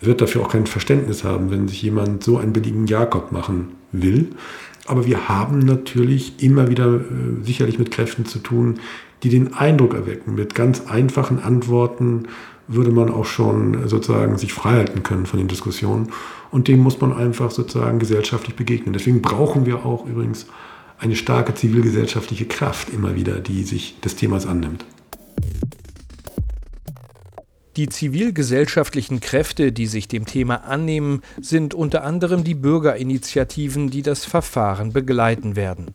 [0.00, 4.28] wird dafür auch kein Verständnis haben, wenn sich jemand so einen billigen Jakob machen will.
[4.86, 7.00] Aber wir haben natürlich immer wieder äh,
[7.42, 8.80] sicherlich mit Kräften zu tun,
[9.22, 12.24] die den Eindruck erwecken, mit ganz einfachen Antworten
[12.68, 16.12] würde man auch schon sozusagen sich freihalten können von den Diskussionen.
[16.50, 18.92] Und dem muss man einfach sozusagen gesellschaftlich begegnen.
[18.92, 20.46] Deswegen brauchen wir auch übrigens
[20.98, 24.84] eine starke zivilgesellschaftliche Kraft immer wieder, die sich des Themas annimmt.
[27.76, 34.24] Die zivilgesellschaftlichen Kräfte, die sich dem Thema annehmen, sind unter anderem die Bürgerinitiativen, die das
[34.24, 35.94] Verfahren begleiten werden.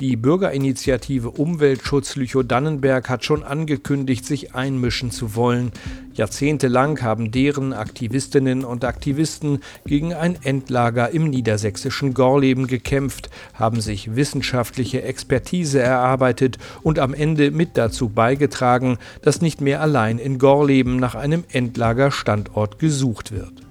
[0.00, 5.72] Die Bürgerinitiative Umweltschutz Lüchow-Dannenberg hat schon angekündigt, sich einmischen zu wollen.
[6.14, 14.14] Jahrzehntelang haben deren Aktivistinnen und Aktivisten gegen ein Endlager im niedersächsischen Gorleben gekämpft, haben sich
[14.14, 20.96] wissenschaftliche Expertise erarbeitet und am Ende mit dazu beigetragen, dass nicht mehr allein in Gorleben
[20.96, 23.63] nach einem Endlagerstandort gesucht wird.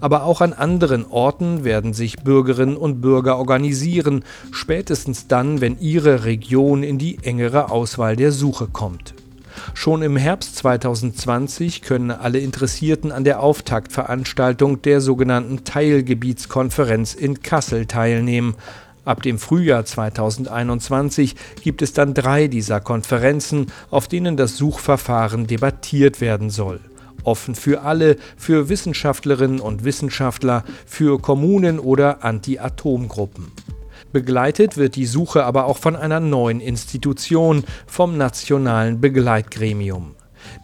[0.00, 6.24] Aber auch an anderen Orten werden sich Bürgerinnen und Bürger organisieren, spätestens dann, wenn ihre
[6.24, 9.14] Region in die engere Auswahl der Suche kommt.
[9.74, 17.86] Schon im Herbst 2020 können alle Interessierten an der Auftaktveranstaltung der sogenannten Teilgebietskonferenz in Kassel
[17.86, 18.54] teilnehmen.
[19.04, 26.20] Ab dem Frühjahr 2021 gibt es dann drei dieser Konferenzen, auf denen das Suchverfahren debattiert
[26.20, 26.80] werden soll
[27.26, 33.52] offen für alle, für Wissenschaftlerinnen und Wissenschaftler, für Kommunen oder Anti-Atom-Gruppen.
[34.12, 40.14] Begleitet wird die Suche aber auch von einer neuen Institution, vom Nationalen Begleitgremium.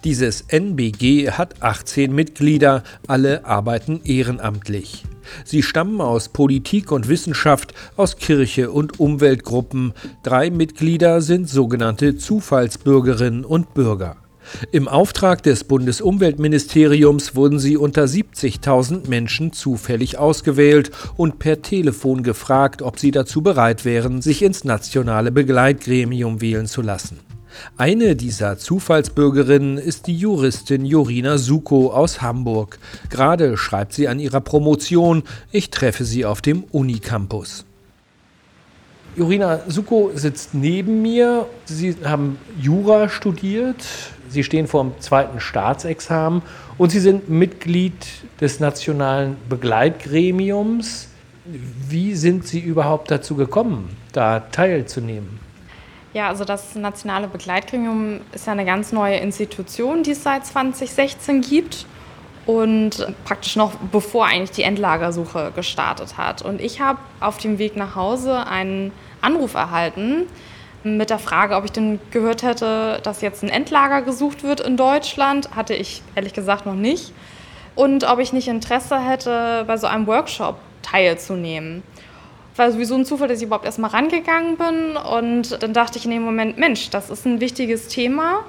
[0.04, 5.04] Dieses NBG hat 18 Mitglieder, alle arbeiten ehrenamtlich.
[5.44, 9.92] Sie stammen aus Politik und Wissenschaft, aus Kirche und Umweltgruppen.
[10.22, 14.21] Drei Mitglieder sind sogenannte Zufallsbürgerinnen und Bürger.
[14.70, 22.82] Im Auftrag des Bundesumweltministeriums wurden sie unter 70.000 Menschen zufällig ausgewählt und per Telefon gefragt,
[22.82, 27.18] ob sie dazu bereit wären, sich ins nationale Begleitgremium wählen zu lassen.
[27.76, 32.78] Eine dieser Zufallsbürgerinnen ist die Juristin Jorina Suko aus Hamburg.
[33.10, 35.22] Gerade schreibt sie an ihrer Promotion.
[35.50, 37.64] Ich treffe sie auf dem Unicampus.
[39.16, 41.46] Jorina Suko sitzt neben mir.
[41.66, 43.84] Sie haben Jura studiert.
[44.32, 46.42] Sie stehen vor dem zweiten Staatsexamen
[46.78, 47.94] und Sie sind Mitglied
[48.40, 51.08] des nationalen Begleitgremiums.
[51.44, 55.38] Wie sind Sie überhaupt dazu gekommen, da teilzunehmen?
[56.14, 61.42] Ja, also das nationale Begleitgremium ist ja eine ganz neue Institution, die es seit 2016
[61.42, 61.86] gibt
[62.46, 66.42] und praktisch noch bevor eigentlich die Endlagersuche gestartet hat.
[66.42, 70.26] Und ich habe auf dem Weg nach Hause einen Anruf erhalten
[70.84, 74.76] mit der Frage, ob ich denn gehört hätte, dass jetzt ein Endlager gesucht wird in
[74.76, 77.12] Deutschland, hatte ich ehrlich gesagt noch nicht.
[77.74, 81.82] Und ob ich nicht Interesse hätte, bei so einem Workshop teilzunehmen.
[82.56, 84.96] War sowieso ein Zufall, dass ich überhaupt erstmal rangegangen bin.
[84.96, 88.40] Und dann dachte ich in dem Moment, Mensch, das ist ein wichtiges Thema.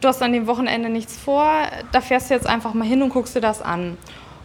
[0.00, 1.50] Du hast an dem Wochenende nichts vor,
[1.90, 3.96] da fährst du jetzt einfach mal hin und guckst dir das an.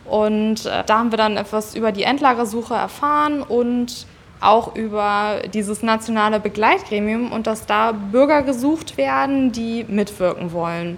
[0.06, 4.08] Und äh, da haben wir dann etwas über die Endlagersuche erfahren und
[4.44, 10.98] auch über dieses nationale Begleitgremium und dass da Bürger gesucht werden, die mitwirken wollen.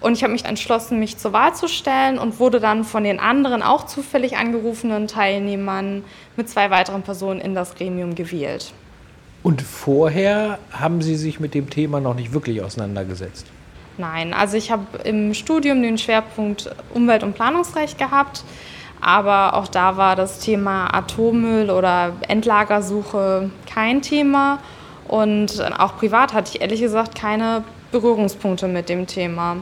[0.00, 3.20] Und ich habe mich entschlossen, mich zur Wahl zu stellen und wurde dann von den
[3.20, 6.02] anderen auch zufällig angerufenen Teilnehmern
[6.36, 8.72] mit zwei weiteren Personen in das Gremium gewählt.
[9.44, 13.46] Und vorher haben Sie sich mit dem Thema noch nicht wirklich auseinandergesetzt?
[13.98, 18.44] Nein, also ich habe im Studium den Schwerpunkt Umwelt- und Planungsrecht gehabt,
[19.02, 24.60] aber auch da war das Thema Atommüll oder Endlagersuche kein Thema.
[25.08, 29.56] Und auch privat hatte ich ehrlich gesagt keine Berührungspunkte mit dem Thema.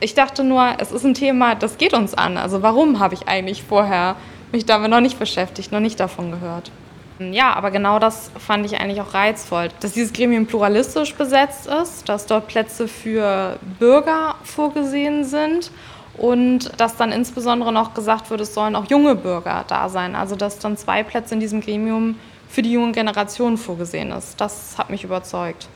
[0.00, 2.38] Ich dachte nur, es ist ein Thema, das geht uns an.
[2.38, 4.16] Also warum habe ich eigentlich vorher
[4.50, 6.72] mich damit noch nicht beschäftigt, noch nicht davon gehört?
[7.18, 12.08] Ja, aber genau das fand ich eigentlich auch reizvoll, dass dieses Gremium pluralistisch besetzt ist,
[12.08, 15.70] dass dort Plätze für Bürger vorgesehen sind
[16.16, 20.14] und dass dann insbesondere noch gesagt wird, es sollen auch junge Bürger da sein.
[20.14, 22.16] Also dass dann zwei Plätze in diesem Gremium
[22.48, 24.40] für die junge Generation vorgesehen ist.
[24.40, 25.68] Das hat mich überzeugt.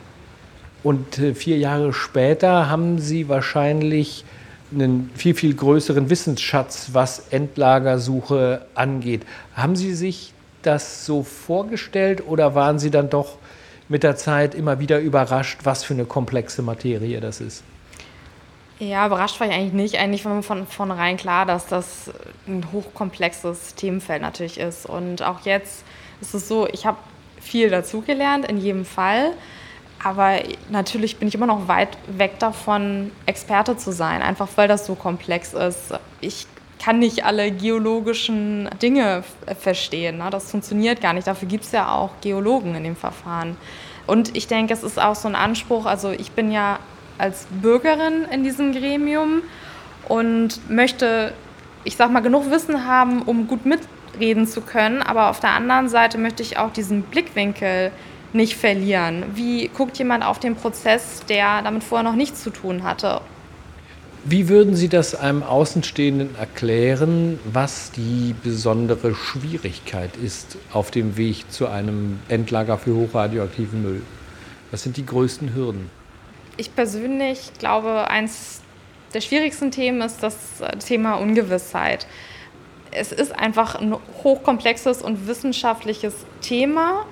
[0.83, 4.25] Und äh, vier Jahre später haben Sie wahrscheinlich
[4.73, 9.23] einen viel, viel größeren Wissensschatz, was Endlagersuche angeht.
[9.55, 13.37] Haben Sie sich das so vorgestellt oder waren Sie dann doch
[13.89, 17.65] mit der Zeit immer wieder überrascht, was für eine komplexe Materie das ist?
[18.81, 19.99] Ja, überrascht war ich eigentlich nicht.
[19.99, 22.11] Eigentlich war mir von vornherein klar, dass das
[22.49, 24.87] ein hochkomplexes Themenfeld natürlich ist.
[24.87, 25.85] Und auch jetzt
[26.23, 26.97] ist es so, ich habe
[27.39, 29.33] viel dazugelernt, in jedem Fall.
[30.03, 30.39] Aber
[30.71, 34.95] natürlich bin ich immer noch weit weg davon, Experte zu sein, einfach weil das so
[34.95, 35.93] komplex ist.
[36.23, 36.47] Ich
[36.83, 39.25] kann nicht alle geologischen Dinge
[39.59, 40.17] verstehen.
[40.17, 40.29] Ne?
[40.31, 41.27] Das funktioniert gar nicht.
[41.27, 43.59] Dafür gibt es ja auch Geologen in dem Verfahren.
[44.07, 45.85] Und ich denke, es ist auch so ein Anspruch.
[45.85, 46.79] Also ich bin ja
[47.21, 49.43] als Bürgerin in diesem Gremium
[50.09, 51.33] und möchte,
[51.85, 55.03] ich sag mal, genug Wissen haben, um gut mitreden zu können.
[55.03, 57.93] Aber auf der anderen Seite möchte ich auch diesen Blickwinkel
[58.33, 59.25] nicht verlieren?
[59.35, 63.21] Wie guckt jemand auf den Prozess, der damit vorher noch nichts zu tun hatte?
[64.25, 71.51] Wie würden Sie das einem Außenstehenden erklären, was die besondere Schwierigkeit ist auf dem Weg
[71.51, 74.03] zu einem Endlager für hochradioaktiven Müll?
[74.71, 75.91] Was sind die größten Hürden?
[76.61, 78.61] Ich persönlich glaube, eines
[79.15, 80.37] der schwierigsten Themen ist das
[80.87, 82.07] Thema Ungewissheit.
[82.91, 87.07] Es ist einfach ein hochkomplexes und wissenschaftliches Thema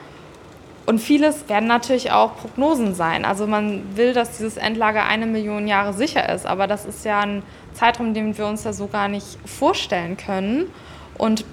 [0.84, 3.24] und vieles werden natürlich auch Prognosen sein.
[3.24, 7.20] Also man will, dass dieses Endlager eine Million Jahre sicher ist, aber das ist ja
[7.20, 10.70] ein Zeitraum, den wir uns ja so gar nicht vorstellen können
[11.16, 11.46] und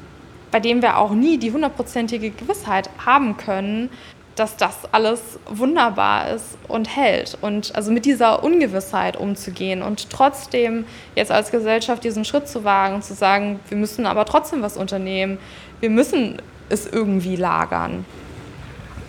[0.51, 3.89] bei dem wir auch nie die hundertprozentige Gewissheit haben können,
[4.35, 7.37] dass das alles wunderbar ist und hält.
[7.41, 12.95] Und also mit dieser Ungewissheit umzugehen und trotzdem jetzt als Gesellschaft diesen Schritt zu wagen
[12.95, 15.37] und zu sagen, wir müssen aber trotzdem was unternehmen,
[15.79, 18.05] wir müssen es irgendwie lagern.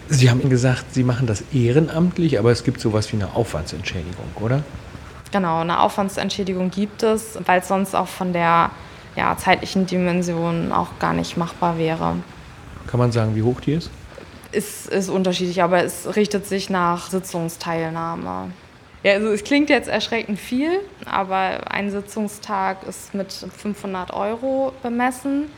[0.08, 4.62] Sie haben gesagt, Sie machen das ehrenamtlich, aber es gibt sowas wie eine Aufwandsentschädigung, oder?
[5.32, 8.70] Genau, eine Aufwandsentschädigung gibt es, weil es sonst auch von der
[9.16, 12.16] ja, zeitlichen Dimension auch gar nicht machbar wäre.
[12.86, 13.90] Kann man sagen, wie hoch die ist?
[14.52, 18.52] Es ist unterschiedlich, aber es richtet sich nach Sitzungsteilnahme.
[19.02, 25.50] Ja, also es klingt jetzt erschreckend viel, aber ein Sitzungstag ist mit 500 Euro bemessen.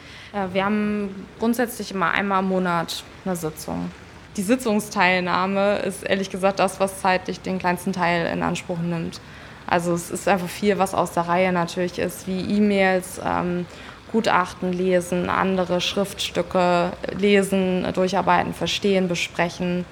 [0.53, 3.91] Wir haben grundsätzlich immer einmal im Monat eine Sitzung
[4.39, 9.21] die Sitzungsteilnahme ist ehrlich gesagt das, was zeitlich den kleinsten Teil in Anspruch nimmt.
[9.67, 13.67] Also es ist einfach viel, was aus der Reihe natürlich ist, wie E-Mails, ähm,
[14.13, 19.85] Gutachten lesen, andere Schriftstücke lesen, durcharbeiten, verstehen, besprechen.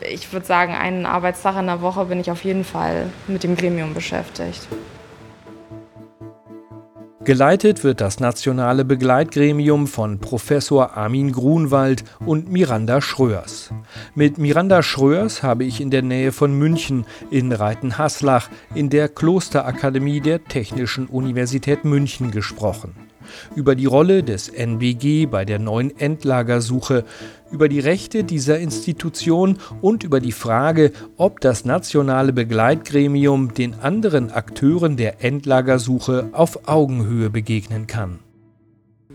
[0.00, 3.56] Ich würde sagen, einen Arbeitstag in der Woche bin ich auf jeden Fall mit dem
[3.56, 4.68] Gremium beschäftigt.
[7.28, 13.70] Geleitet wird das nationale Begleitgremium von Professor Armin Grunwald und Miranda Schröers.
[14.14, 20.20] Mit Miranda Schröers habe ich in der Nähe von München in Reitenhaslach in der Klosterakademie
[20.20, 23.07] der Technischen Universität München gesprochen
[23.54, 27.04] über die Rolle des NBG bei der neuen Endlagersuche,
[27.50, 34.30] über die Rechte dieser Institution und über die Frage, ob das nationale Begleitgremium den anderen
[34.30, 38.18] Akteuren der Endlagersuche auf Augenhöhe begegnen kann.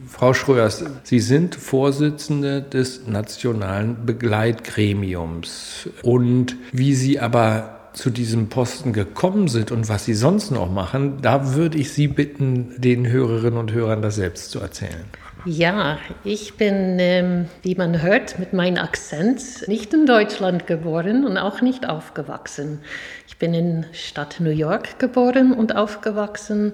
[0.08, 5.90] Frau Schröers, Sie sind Vorsitzende des nationalen Begleitgremiums.
[6.02, 11.22] Und wie Sie aber zu diesem Posten gekommen sind und was Sie sonst noch machen,
[11.22, 15.06] da würde ich Sie bitten, den Hörerinnen und Hörern das selbst zu erzählen.
[15.46, 21.38] Ja, ich bin, ähm, wie man hört, mit meinem Akzent nicht in Deutschland geboren und
[21.38, 22.80] auch nicht aufgewachsen.
[23.28, 26.74] Ich bin in Stadt New York geboren und aufgewachsen,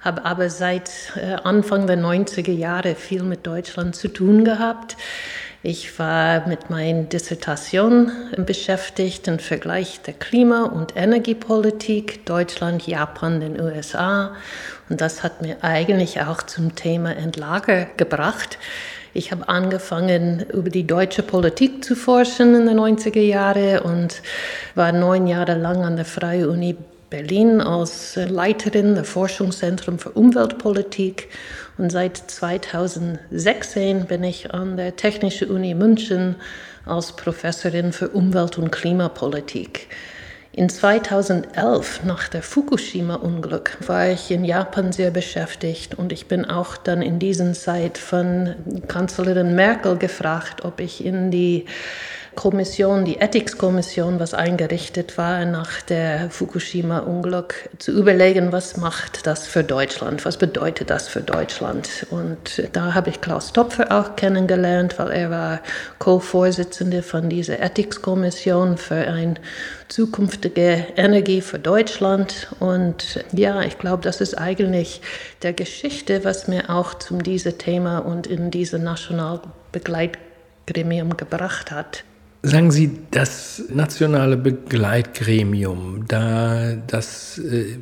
[0.00, 4.96] habe aber seit äh, Anfang der 90er Jahre viel mit Deutschland zu tun gehabt.
[5.62, 13.60] Ich war mit meiner Dissertation beschäftigt im Vergleich der Klima- und Energiepolitik Deutschland, Japan, den
[13.60, 14.34] USA.
[14.88, 18.56] Und das hat mir eigentlich auch zum Thema Endlager gebracht.
[19.12, 24.22] Ich habe angefangen, über die deutsche Politik zu forschen in den 90er Jahren und
[24.74, 26.74] war neun Jahre lang an der Freie Uni
[27.10, 31.28] Berlin als Leiterin des Forschungszentrums für Umweltpolitik
[31.80, 36.36] und seit 2016 bin ich an der Technischen Uni München
[36.84, 39.88] als Professorin für Umwelt- und Klimapolitik.
[40.52, 46.76] In 2011, nach der Fukushima-Unglück, war ich in Japan sehr beschäftigt und ich bin auch
[46.76, 48.54] dann in dieser Zeit von
[48.86, 51.64] Kanzlerin Merkel gefragt, ob ich in die
[52.40, 59.62] Kommission, die Ethics-Kommission, was eingerichtet war nach der Fukushima-Unglück, zu überlegen, was macht das für
[59.62, 62.06] Deutschland, was bedeutet das für Deutschland.
[62.08, 65.60] Und da habe ich Klaus Topfer auch kennengelernt, weil er war
[65.98, 69.34] Co-Vorsitzende von dieser Ethics-Kommission für eine
[69.88, 72.48] zukünftige Energie für Deutschland.
[72.58, 75.02] Und ja, ich glaube, das ist eigentlich
[75.42, 82.04] der Geschichte, was mir auch zu diesem Thema und in diese Nationalbegleitgremium gebracht hat.
[82.42, 87.76] Sagen Sie, das nationale Begleitgremium, da das äh,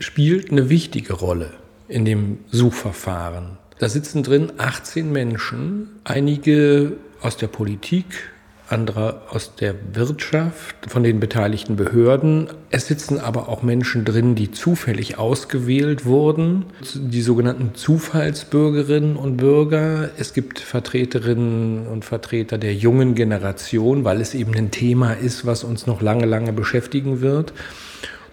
[0.00, 1.52] spielt eine wichtige Rolle
[1.86, 3.58] in dem Suchverfahren.
[3.78, 8.33] Da sitzen drin 18 Menschen, einige aus der Politik,
[8.68, 12.48] andere aus der Wirtschaft, von den beteiligten Behörden.
[12.70, 20.10] Es sitzen aber auch Menschen drin, die zufällig ausgewählt wurden, die sogenannten Zufallsbürgerinnen und Bürger.
[20.16, 25.62] Es gibt Vertreterinnen und Vertreter der jungen Generation, weil es eben ein Thema ist, was
[25.62, 27.52] uns noch lange, lange beschäftigen wird.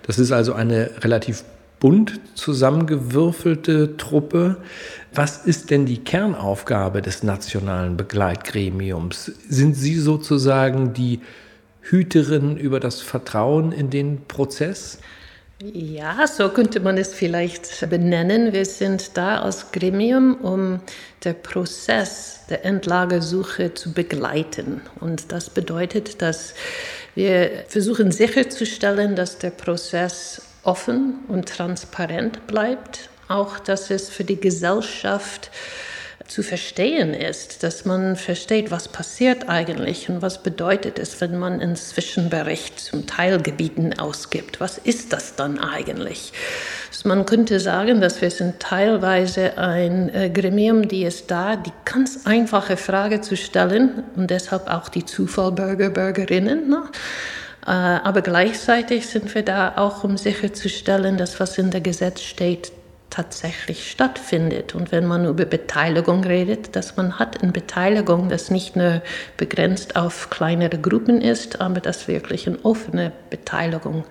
[0.03, 1.43] Das ist also eine relativ
[1.82, 4.57] bunt zusammengewürfelte Truppe.
[5.14, 9.26] Was ist denn die Kernaufgabe des nationalen Begleitgremiums?
[9.49, 11.20] Sind Sie sozusagen die
[11.82, 14.99] Hüterin über das Vertrauen in den Prozess?
[15.62, 18.51] Ja, so könnte man es vielleicht benennen.
[18.51, 20.80] Wir sind da als Gremium, um
[21.24, 24.82] den Prozess der Endlagersuche zu begleiten.
[24.99, 26.55] Und das bedeutet, dass
[27.14, 34.39] wir versuchen sicherzustellen, dass der Prozess offen und transparent bleibt, auch dass es für die
[34.39, 35.51] Gesellschaft
[36.32, 41.59] zu verstehen ist, dass man versteht, was passiert eigentlich und was bedeutet es, wenn man
[41.59, 44.61] einen Zwischenbericht zum Teilgebieten ausgibt.
[44.61, 46.32] Was ist das dann eigentlich?
[46.89, 51.73] Also man könnte sagen, dass wir sind teilweise ein äh, Gremium, die ist da, die
[51.84, 56.69] ganz einfache Frage zu stellen und deshalb auch die Zufallbürger, Bürgerinnen.
[56.69, 56.84] Ne?
[57.65, 62.71] Äh, aber gleichzeitig sind wir da auch, um sicherzustellen, dass was in der Gesetz steht,
[63.12, 64.74] tatsächlich stattfindet.
[64.74, 69.03] Und wenn man über Beteiligung redet, dass man hat eine Beteiligung, das nicht nur
[69.38, 74.05] begrenzt auf kleinere Gruppen ist, aber dass wirklich eine offene Beteiligung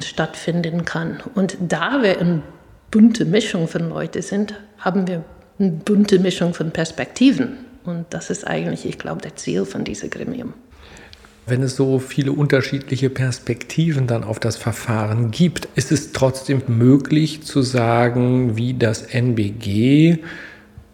[0.00, 1.20] stattfinden kann.
[1.34, 2.42] Und da wir eine
[2.90, 5.24] bunte Mischung von Leuten sind, haben wir
[5.58, 7.58] eine bunte Mischung von Perspektiven.
[7.84, 10.54] Und das ist eigentlich, ich glaube, der Ziel von diesem Gremium.
[11.48, 17.42] Wenn es so viele unterschiedliche Perspektiven dann auf das Verfahren gibt, ist es trotzdem möglich
[17.44, 20.18] zu sagen, wie das NBG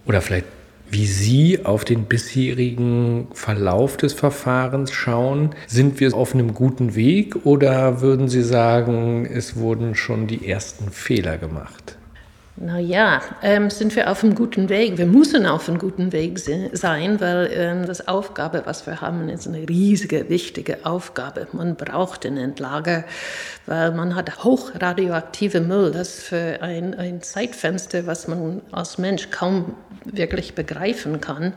[0.05, 0.45] oder vielleicht
[0.91, 5.55] wie Sie auf den bisherigen Verlauf des Verfahrens schauen.
[5.67, 10.91] Sind wir auf einem guten Weg oder würden Sie sagen, es wurden schon die ersten
[10.91, 11.97] Fehler gemacht?
[12.65, 14.97] Naja, ähm, sind wir auf einem guten Weg.
[14.97, 19.49] Wir müssen auf einem guten Weg sein, weil ähm, das Aufgabe, was wir haben, ist
[19.49, 21.49] eine riesige, wichtige Aufgabe.
[21.51, 23.03] Man braucht ein Endlager,
[23.67, 29.75] weil man hat hochradioaktive Müll, das für ein, ein Zeitfenster, was man als Mensch kaum
[30.05, 31.55] wirklich begreifen kann,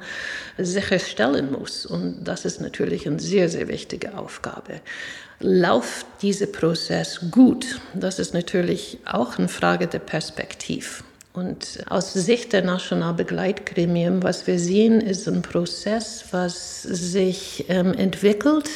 [0.58, 1.86] sicherstellen muss.
[1.86, 4.82] Und das ist natürlich eine sehr, sehr wichtige Aufgabe
[5.40, 7.80] läuft dieser Prozess gut?
[7.94, 11.04] Das ist natürlich auch eine Frage der Perspektive.
[11.34, 18.70] Und aus Sicht der Nationalbegleitgremien, was wir sehen, ist ein Prozess, was sich ähm, entwickelt.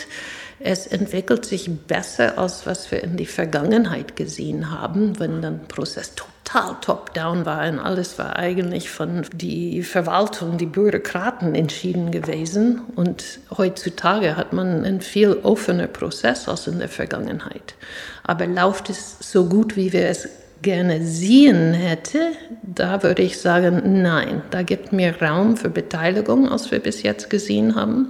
[0.60, 6.14] Es entwickelt sich besser, als was wir in der Vergangenheit gesehen haben, wenn der Prozess
[6.50, 12.82] total top-down war und alles war eigentlich von der Verwaltung, die Bürokraten entschieden gewesen.
[12.95, 13.24] Und
[13.56, 17.76] heutzutage hat man einen viel offener Prozess als in der Vergangenheit.
[18.24, 20.30] Aber läuft es so gut, wie wir es
[20.62, 22.32] gerne sehen hätte,
[22.64, 27.30] da würde ich sagen, nein, da gibt mir Raum für Beteiligung, als wir bis jetzt
[27.30, 28.10] gesehen haben.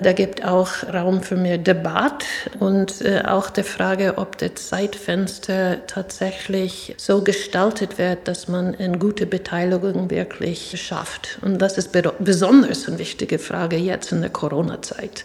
[0.00, 2.26] Da gibt auch Raum für mehr Debatte
[2.58, 8.98] und äh, auch der Frage, ob das Zeitfenster tatsächlich so gestaltet wird, dass man eine
[8.98, 11.38] gute Beteiligung wirklich schafft.
[11.42, 15.24] Und das ist besonders eine wichtige Frage jetzt in der Corona-Zeit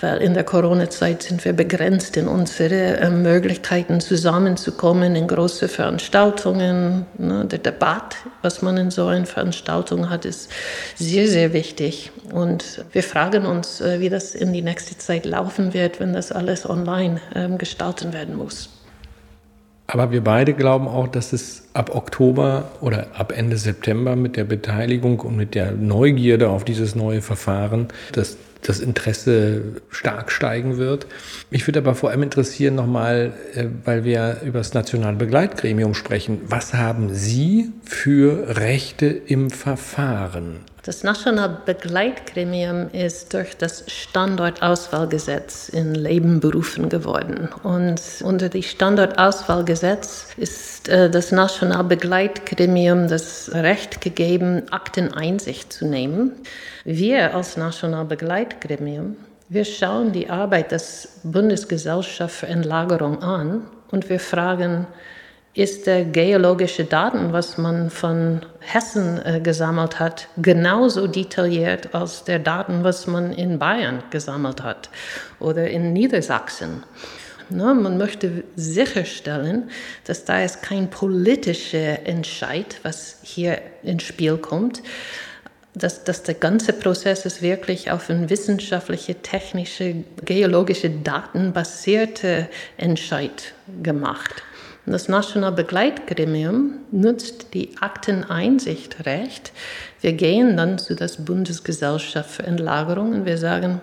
[0.00, 7.06] weil in der Corona-Zeit sind wir begrenzt in unsere äh, Möglichkeiten zusammenzukommen in große Veranstaltungen.
[7.18, 7.44] Ne?
[7.46, 10.50] Der Debatte, was man in so einer Veranstaltung hat, ist
[10.96, 12.10] sehr, sehr wichtig.
[12.32, 16.32] Und wir fragen uns, äh, wie das in die nächste Zeit laufen wird, wenn das
[16.32, 18.70] alles online ähm, gestaltet werden muss.
[19.86, 24.44] Aber wir beide glauben auch, dass es ab Oktober oder ab Ende September mit der
[24.44, 31.06] Beteiligung und mit der Neugierde auf dieses neue Verfahren, dass das Interesse stark steigen wird.
[31.50, 36.40] Mich würde aber vor allem interessieren nochmal, äh, weil wir über das nationale Begleitgremium sprechen,
[36.48, 40.60] was haben Sie für Rechte im Verfahren?
[40.84, 47.48] Das nationale Begleitgremium ist durch das Standortauswahlgesetz in Leben berufen geworden.
[47.62, 56.32] Und unter dem Standortauswahlgesetz ist äh, das nationale Begleitgremium das Recht gegeben, Akteneinsicht zu nehmen.
[56.84, 59.16] Wir als nationale Begleitgremium,
[59.48, 64.86] wir schauen die Arbeit des Bundesgesellschaft für Entlagerung an und wir fragen,
[65.54, 72.40] ist der geologische Daten, was man von Hessen äh, gesammelt hat, genauso detailliert als der
[72.40, 74.90] Daten, was man in Bayern gesammelt hat
[75.38, 76.82] oder in Niedersachsen.
[77.50, 79.70] Ne, man möchte sicherstellen,
[80.04, 84.82] dass da ist kein politischer Entscheid, was hier ins Spiel kommt,
[85.74, 93.52] dass, dass der ganze Prozess ist wirklich auf ein wissenschaftliche, technische, geologische, datenbasierte Entscheid
[93.82, 94.42] gemacht.
[94.86, 99.52] Das Nationale Begleitgremium nutzt die Akteneinsichtrecht.
[100.02, 103.80] Wir gehen dann zu der Bundesgesellschaft für Entlagerung und wir sagen,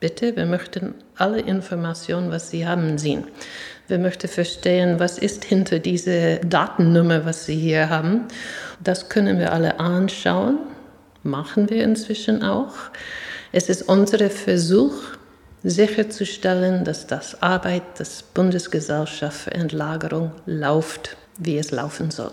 [0.00, 3.24] bitte, wir möchten alle Informationen, was Sie haben, sehen.
[3.88, 8.24] Wir möchten verstehen, was ist hinter dieser Datennummer, was Sie hier haben.
[8.82, 10.60] Das können wir alle anschauen,
[11.24, 12.74] machen wir inzwischen auch.
[13.52, 14.94] Es ist unser Versuch,
[15.62, 22.32] sicherzustellen, dass das Arbeit des Bundesgesellschaft für Entlagerung läuft, wie es laufen soll.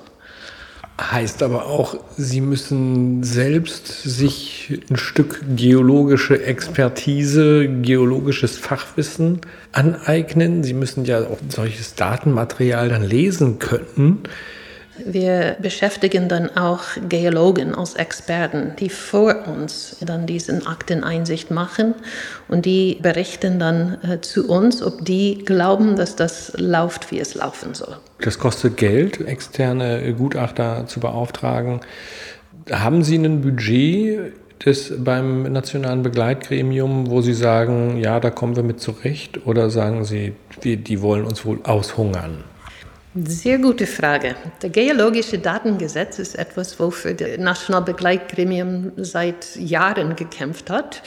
[1.00, 9.42] Heißt aber auch, Sie müssen selbst sich ein Stück geologische Expertise, geologisches Fachwissen
[9.74, 10.64] aneignen.
[10.64, 14.20] Sie müssen ja auch solches Datenmaterial dann lesen können.
[15.04, 21.96] Wir beschäftigen dann auch Geologen als Experten, die vor uns dann diesen Akteneinsicht machen
[22.48, 27.36] und die berichten dann äh, zu uns, ob die glauben, dass das läuft, wie es
[27.36, 27.98] laufen soll.
[28.22, 31.82] Das kostet Geld, externe Gutachter zu beauftragen.
[32.72, 34.34] Haben Sie ein Budget
[34.66, 39.46] des, beim nationalen Begleitgremium, wo Sie sagen, ja, da kommen wir mit zurecht?
[39.46, 40.34] Oder sagen Sie,
[40.64, 42.46] die, die wollen uns wohl aushungern?
[43.24, 44.36] Sehr gute Frage.
[44.62, 51.02] Der geologische Datengesetz ist etwas, wofür das Nationalbegleitgremium seit Jahren gekämpft hat.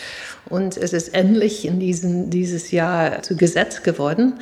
[0.48, 4.40] Und es ist endlich in diesen, dieses Jahr zu Gesetz geworden.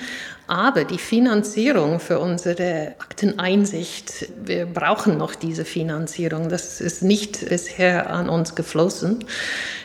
[0.48, 6.48] Aber die Finanzierung für unsere Akteneinsicht, wir brauchen noch diese Finanzierung.
[6.48, 9.24] Das ist nicht bisher an uns geflossen.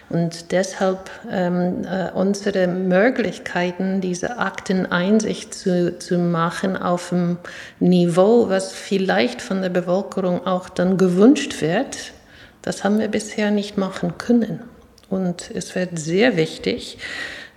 [0.10, 7.38] Und deshalb ähm, äh, unsere Möglichkeiten, diese Akteneinsicht zu, zu machen auf einem
[7.80, 12.12] Niveau, was vielleicht von der Bevölkerung auch dann gewünscht wird,
[12.62, 14.60] das haben wir bisher nicht machen können.
[15.10, 16.98] Und es wird sehr wichtig,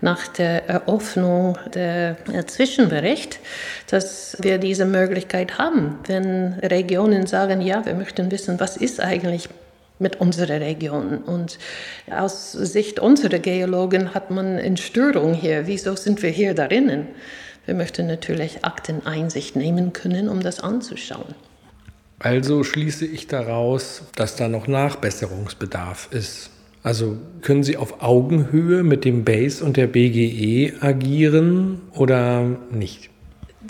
[0.04, 3.40] nach der Eröffnung der Zwischenbericht,
[3.88, 5.98] dass wir diese Möglichkeit haben.
[6.06, 9.48] Wenn Regionen sagen, ja, wir möchten wissen, was ist eigentlich
[9.98, 11.18] mit unserer Region.
[11.18, 11.58] Und
[12.10, 15.66] aus Sicht unserer Geologen hat man eine Störung hier.
[15.66, 17.06] Wieso sind wir hier darinnen?
[17.64, 21.34] Wir möchten natürlich Akteneinsicht nehmen können, um das anzuschauen.
[22.18, 26.50] Also schließe ich daraus, dass da noch Nachbesserungsbedarf ist.
[26.84, 33.08] Also können Sie auf Augenhöhe mit dem BASE und der BGE agieren oder nicht?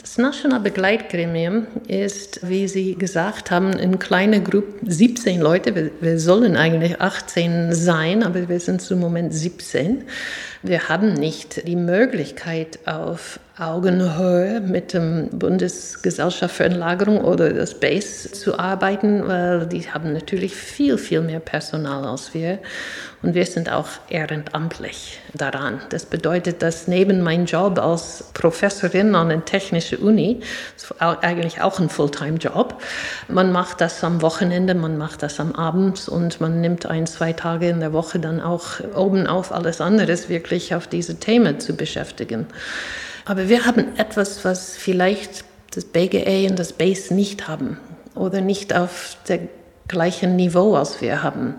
[0.01, 5.75] Das Nationalbegleitgremium ist, wie Sie gesagt haben, in kleiner Gruppe 17 Leute.
[5.75, 10.05] Wir, wir, sollen eigentlich 18 sein, aber wir sind zum Moment 17.
[10.63, 18.33] Wir haben nicht die Möglichkeit, auf Augenhöhe mit dem Bundesgesellschaft für Entlagerung oder das BASE
[18.33, 22.59] zu arbeiten, weil die haben natürlich viel, viel mehr Personal als wir
[23.25, 25.81] und wir sind auch ehrenamtlich daran.
[25.89, 30.41] Das bedeutet, dass neben meinem Job als Professorin an einer technischen Uni,
[30.99, 32.81] eigentlich auch ein Fulltime-Job,
[33.29, 37.33] man macht das am Wochenende, man macht das am Abend und man nimmt ein, zwei
[37.33, 41.75] Tage in der Woche dann auch oben auf alles anderes wirklich auf diese Themen zu
[41.75, 42.47] beschäftigen.
[43.25, 45.45] Aber wir haben etwas, was vielleicht
[45.75, 47.79] das BGA und das BASE nicht haben
[48.15, 49.49] oder nicht auf dem
[49.89, 51.55] gleichen Niveau, als wir haben.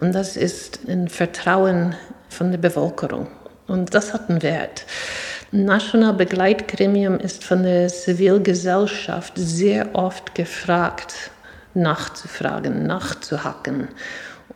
[0.00, 1.94] Und das ist ein Vertrauen
[2.28, 3.28] von der Bevölkerung.
[3.66, 4.84] Und das hat einen Wert.
[5.52, 11.30] National Begleitgremium ist von der Zivilgesellschaft sehr oft gefragt,
[11.74, 13.88] nachzufragen, nachzuhacken.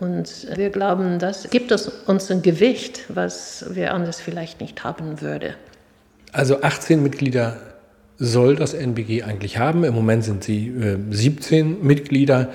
[0.00, 5.54] Und wir glauben, das gibt uns ein Gewicht, was wir anders vielleicht nicht haben würden.
[6.32, 7.73] Also 18 Mitglieder
[8.18, 9.84] soll das NBG eigentlich haben.
[9.84, 12.50] Im Moment sind sie äh, 17 Mitglieder.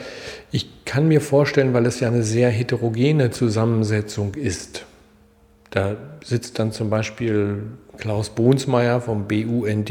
[0.52, 4.86] Ich kann mir vorstellen, weil es ja eine sehr heterogene Zusammensetzung ist.
[5.72, 7.64] Da sitzt dann zum Beispiel
[7.98, 9.90] Klaus Bohnsmeier vom BUND,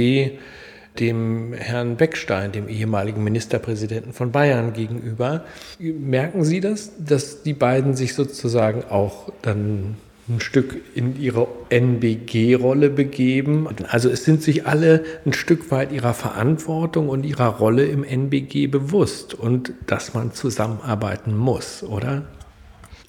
[0.98, 5.44] dem Herrn Beckstein, dem ehemaligen Ministerpräsidenten von Bayern, gegenüber.
[5.78, 9.96] Merken Sie das, dass die beiden sich sozusagen auch dann
[10.28, 13.66] ein Stück in ihre NBG-Rolle begeben.
[13.88, 18.66] Also es sind sich alle ein Stück weit ihrer Verantwortung und ihrer Rolle im NBG
[18.66, 22.24] bewusst und dass man zusammenarbeiten muss, oder?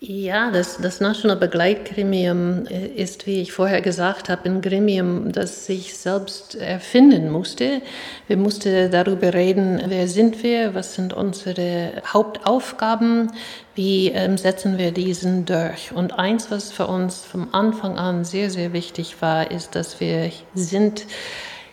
[0.01, 5.65] Ja, das, das National Begleitgremium äh, ist, wie ich vorher gesagt habe, ein Gremium, das
[5.65, 7.81] sich selbst erfinden musste.
[8.27, 13.33] Wir mussten darüber reden, wer sind wir, was sind unsere Hauptaufgaben,
[13.75, 15.91] wie ähm, setzen wir diesen durch.
[15.91, 20.31] Und eins, was für uns vom Anfang an sehr, sehr wichtig war, ist, dass wir
[20.53, 21.07] sind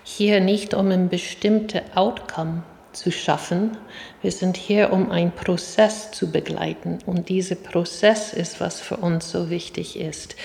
[0.03, 2.65] hier nicht um ein bestimmtes Outcome
[2.97, 3.77] zu schaffen.
[4.23, 6.99] Wir sind hier, um einen Prozess zu begleiten.
[7.07, 10.37] Und dieser Prozess ist, was für uns so wichtig ist.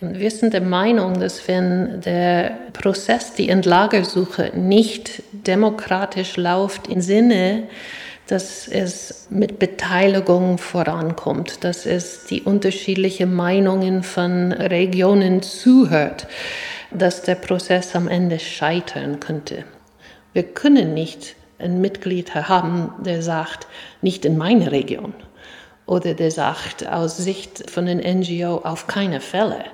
[0.00, 7.64] Wir sind der Meinung, dass wenn der Prozess, die Entlagersuche nicht demokratisch läuft im Sinne,
[8.26, 16.26] dass es mit Beteiligung vorankommt, dass es die unterschiedlichen Meinungen von Regionen zuhört,
[16.90, 19.64] dass der Prozess am Ende scheitern könnte.
[20.32, 23.66] Wir können nicht ein Mitglied haben, der sagt,
[24.02, 25.14] nicht in meine Region.
[25.86, 29.64] Oder der sagt aus Sicht von den NGO auf keine Fälle.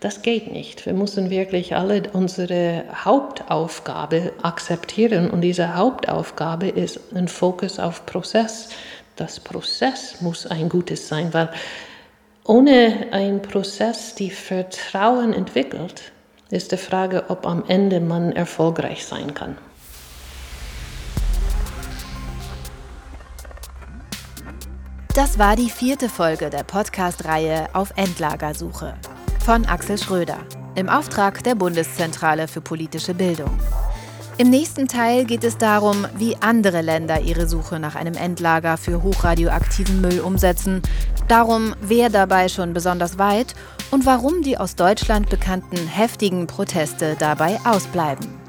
[0.00, 0.84] Das geht nicht.
[0.84, 5.30] Wir müssen wirklich alle unsere Hauptaufgabe akzeptieren.
[5.30, 8.68] Und diese Hauptaufgabe ist ein Fokus auf Prozess.
[9.16, 11.48] Das Prozess muss ein gutes sein, weil
[12.46, 16.12] ohne einen Prozess, die Vertrauen entwickelt,
[16.50, 19.56] ist die Frage, ob am Ende man erfolgreich sein kann.
[25.14, 28.94] Das war die vierte Folge der Podcast-Reihe auf Endlagersuche
[29.44, 30.38] von Axel Schröder
[30.74, 33.56] im Auftrag der Bundeszentrale für politische Bildung.
[34.38, 39.04] Im nächsten Teil geht es darum, wie andere Länder ihre Suche nach einem Endlager für
[39.04, 40.82] hochradioaktiven Müll umsetzen,
[41.28, 43.54] darum, wer dabei schon besonders weit
[43.92, 48.43] und warum die aus Deutschland bekannten heftigen Proteste dabei ausbleiben.